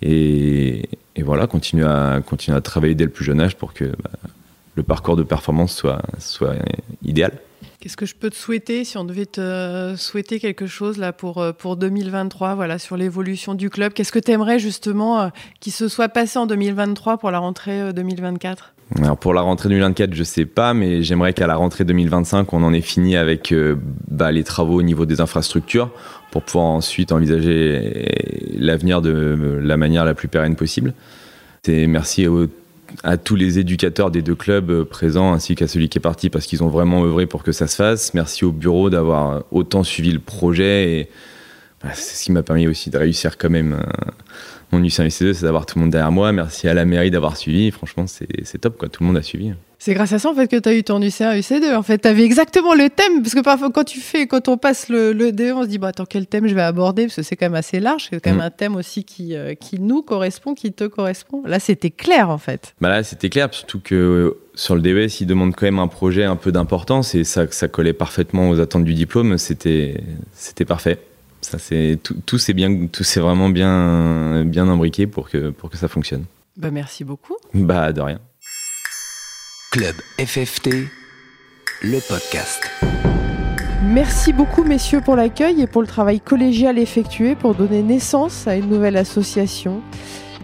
Et, 0.01 0.87
voilà, 1.21 1.47
continuer 1.47 1.85
à, 1.85 2.21
continuer 2.25 2.57
à 2.57 2.61
travailler 2.61 2.95
dès 2.95 3.05
le 3.05 3.09
plus 3.09 3.25
jeune 3.25 3.41
âge 3.41 3.55
pour 3.55 3.73
que 3.73 3.85
bah, 3.85 4.11
le 4.75 4.83
parcours 4.83 5.15
de 5.15 5.23
performance 5.23 5.75
soit, 5.75 6.01
soit 6.19 6.55
idéal. 7.03 7.33
Qu'est-ce 7.79 7.97
que 7.97 8.07
je 8.07 8.15
peux 8.15 8.31
te 8.31 8.35
souhaiter 8.35 8.83
si 8.83 8.97
on 8.97 9.03
devait 9.03 9.27
te 9.27 9.93
souhaiter 9.95 10.39
quelque 10.39 10.65
chose 10.65 10.97
là 10.97 11.13
pour, 11.13 11.37
euh, 11.37 11.51
pour 11.51 11.77
2023 11.77 12.55
voilà, 12.55 12.79
sur 12.79 12.97
l'évolution 12.97 13.53
du 13.53 13.69
club? 13.69 13.93
Qu'est-ce 13.93 14.11
que 14.11 14.17
tu 14.17 14.31
aimerais 14.31 14.57
justement 14.57 15.21
euh, 15.21 15.27
qu'il 15.59 15.71
se 15.71 15.87
soit 15.87 16.09
passé 16.09 16.39
en 16.39 16.47
2023 16.47 17.19
pour 17.19 17.29
la 17.29 17.37
rentrée 17.37 17.93
2024 17.93 18.73
euh, 18.74 18.74
alors 19.01 19.17
pour 19.17 19.33
la 19.33 19.41
rentrée 19.41 19.69
2024, 19.69 20.13
je 20.13 20.23
sais 20.23 20.45
pas, 20.45 20.73
mais 20.73 21.01
j'aimerais 21.01 21.33
qu'à 21.33 21.47
la 21.47 21.55
rentrée 21.55 21.85
2025, 21.85 22.53
on 22.53 22.63
en 22.63 22.71
ait 22.71 22.81
fini 22.81 23.15
avec 23.17 23.53
bah, 24.07 24.31
les 24.31 24.43
travaux 24.43 24.75
au 24.75 24.83
niveau 24.83 25.07
des 25.07 25.21
infrastructures 25.21 25.89
pour 26.29 26.43
pouvoir 26.43 26.65
ensuite 26.65 27.11
envisager 27.11 28.07
l'avenir 28.57 29.01
de 29.01 29.59
la 29.61 29.77
manière 29.77 30.05
la 30.05 30.13
plus 30.13 30.27
pérenne 30.27 30.55
possible. 30.55 30.93
Et 31.67 31.87
merci 31.87 32.27
à 33.03 33.17
tous 33.17 33.35
les 33.35 33.59
éducateurs 33.59 34.11
des 34.11 34.21
deux 34.21 34.35
clubs 34.35 34.69
euh, 34.69 34.85
présents 34.85 35.33
ainsi 35.33 35.55
qu'à 35.55 35.67
celui 35.67 35.89
qui 35.89 35.97
est 35.97 36.01
parti 36.01 36.29
parce 36.29 36.45
qu'ils 36.45 36.63
ont 36.63 36.69
vraiment 36.69 37.03
œuvré 37.03 37.25
pour 37.25 37.43
que 37.43 37.51
ça 37.51 37.67
se 37.67 37.75
fasse. 37.75 38.13
Merci 38.13 38.45
au 38.45 38.51
bureau 38.51 38.89
d'avoir 38.89 39.43
autant 39.51 39.83
suivi 39.83 40.11
le 40.11 40.19
projet 40.19 40.91
et 40.91 41.09
bah, 41.83 41.89
c'est 41.93 42.15
ce 42.15 42.23
qui 42.23 42.31
m'a 42.31 42.43
permis 42.43 42.67
aussi 42.67 42.89
de 42.89 42.97
réussir 42.97 43.37
quand 43.37 43.49
même 43.49 43.77
mon 44.71 44.81
UCMC2, 44.81 45.33
c'est 45.33 45.43
d'avoir 45.43 45.65
tout 45.65 45.77
le 45.77 45.83
monde 45.83 45.91
derrière 45.91 46.11
moi. 46.11 46.31
Merci 46.31 46.67
à 46.67 46.73
la 46.73 46.85
mairie 46.85 47.11
d'avoir 47.11 47.37
suivi. 47.37 47.71
Franchement, 47.71 48.05
c'est 48.07 48.57
top 48.59 48.77
quoi, 48.77 48.89
tout 48.89 49.03
le 49.03 49.07
monde 49.07 49.17
a 49.17 49.21
suivi. 49.21 49.53
C'est 49.77 49.93
grâce 49.93 50.13
à 50.13 50.19
ça 50.19 50.29
en 50.29 50.33
fait 50.33 50.47
que 50.47 50.55
tu 50.55 50.67
as 50.67 50.73
eu 50.73 50.83
ton 50.83 50.99
UC1, 50.99 51.39
UC2. 51.39 51.75
En 51.75 51.83
fait, 51.83 51.99
tu 51.99 52.07
avais 52.07 52.23
exactement 52.23 52.73
le 52.73 52.89
thème 52.89 53.21
parce 53.21 53.35
que 53.35 53.41
parfois 53.41 53.69
quand 53.71 53.83
tu 53.83 53.99
fais 53.99 54.25
quand 54.25 54.47
on 54.47 54.57
passe 54.57 54.89
le, 54.89 55.13
le 55.13 55.31
DE, 55.31 55.51
on 55.51 55.63
se 55.63 55.67
dit 55.67 55.77
bah 55.77 55.89
attends 55.89 56.05
quel 56.05 56.27
thème 56.27 56.47
je 56.47 56.55
vais 56.55 56.61
aborder? 56.61 57.03
Parce 57.03 57.17
que 57.17 57.21
c'est 57.21 57.35
quand 57.35 57.45
même 57.45 57.55
assez 57.55 57.79
large, 57.79 58.07
c'est 58.09 58.19
quand 58.19 58.31
même 58.31 58.39
mm. 58.39 58.45
un 58.45 58.49
thème 58.49 58.75
aussi 58.75 59.03
qui 59.03 59.35
euh, 59.35 59.53
qui 59.53 59.79
nous 59.79 60.01
correspond, 60.01 60.55
qui 60.55 60.71
te 60.71 60.85
correspond. 60.85 61.43
Là, 61.45 61.59
c'était 61.59 61.91
clair 61.91 62.29
en 62.29 62.37
fait. 62.37 62.73
Bah 62.81 62.89
là, 62.89 63.03
c'était 63.03 63.29
clair 63.29 63.53
surtout 63.53 63.79
que 63.79 63.95
euh, 63.95 64.39
sur 64.55 64.75
le 64.75 64.81
DES, 64.81 65.21
il 65.21 65.27
demande 65.27 65.55
quand 65.55 65.65
même 65.65 65.79
un 65.79 65.87
projet 65.87 66.23
un 66.23 66.37
peu 66.37 66.51
d'importance 66.51 67.13
et 67.13 67.23
ça 67.23 67.45
ça 67.51 67.67
collait 67.67 67.93
parfaitement 67.93 68.49
aux 68.49 68.59
attentes 68.59 68.85
du 68.85 68.93
diplôme, 68.93 69.37
c'était 69.37 70.01
c'était 70.33 70.65
parfait. 70.65 70.99
Ça 71.45 71.59
c'est 71.59 71.99
tout, 72.01 72.15
tout 72.25 72.39
c'est 72.39 72.53
bien 72.53 72.87
tout 72.87 73.03
c'est 73.03 73.19
vraiment 73.19 73.49
bien 73.49 74.43
bien 74.45 74.67
imbriqué 74.67 75.05
pour 75.05 75.29
que 75.29 75.51
pour 75.51 75.69
que 75.69 75.77
ça 75.77 75.87
fonctionne. 75.87 76.25
Bah 76.57 76.71
merci 76.71 77.03
beaucoup. 77.03 77.35
Bah 77.53 77.93
de 77.93 78.01
rien. 78.01 78.19
Club 79.71 79.95
FFT, 80.17 80.69
le 81.83 81.99
podcast. 82.07 82.63
Merci 83.83 84.33
beaucoup 84.33 84.63
messieurs 84.63 85.01
pour 85.01 85.15
l'accueil 85.15 85.61
et 85.61 85.67
pour 85.67 85.83
le 85.83 85.87
travail 85.87 86.19
collégial 86.19 86.79
effectué 86.79 87.35
pour 87.35 87.53
donner 87.53 87.83
naissance 87.83 88.47
à 88.47 88.55
une 88.55 88.67
nouvelle 88.67 88.97
association. 88.97 89.81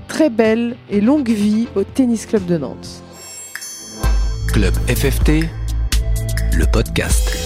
Très 0.07 0.29
belle 0.29 0.75
et 0.91 1.01
longue 1.01 1.29
vie 1.29 1.67
au 1.75 1.83
Tennis 1.83 2.27
Club 2.27 2.45
de 2.45 2.57
Nantes. 2.57 3.01
Club 4.53 4.73
FFT, 4.87 5.45
le 6.53 6.65
podcast. 6.71 7.40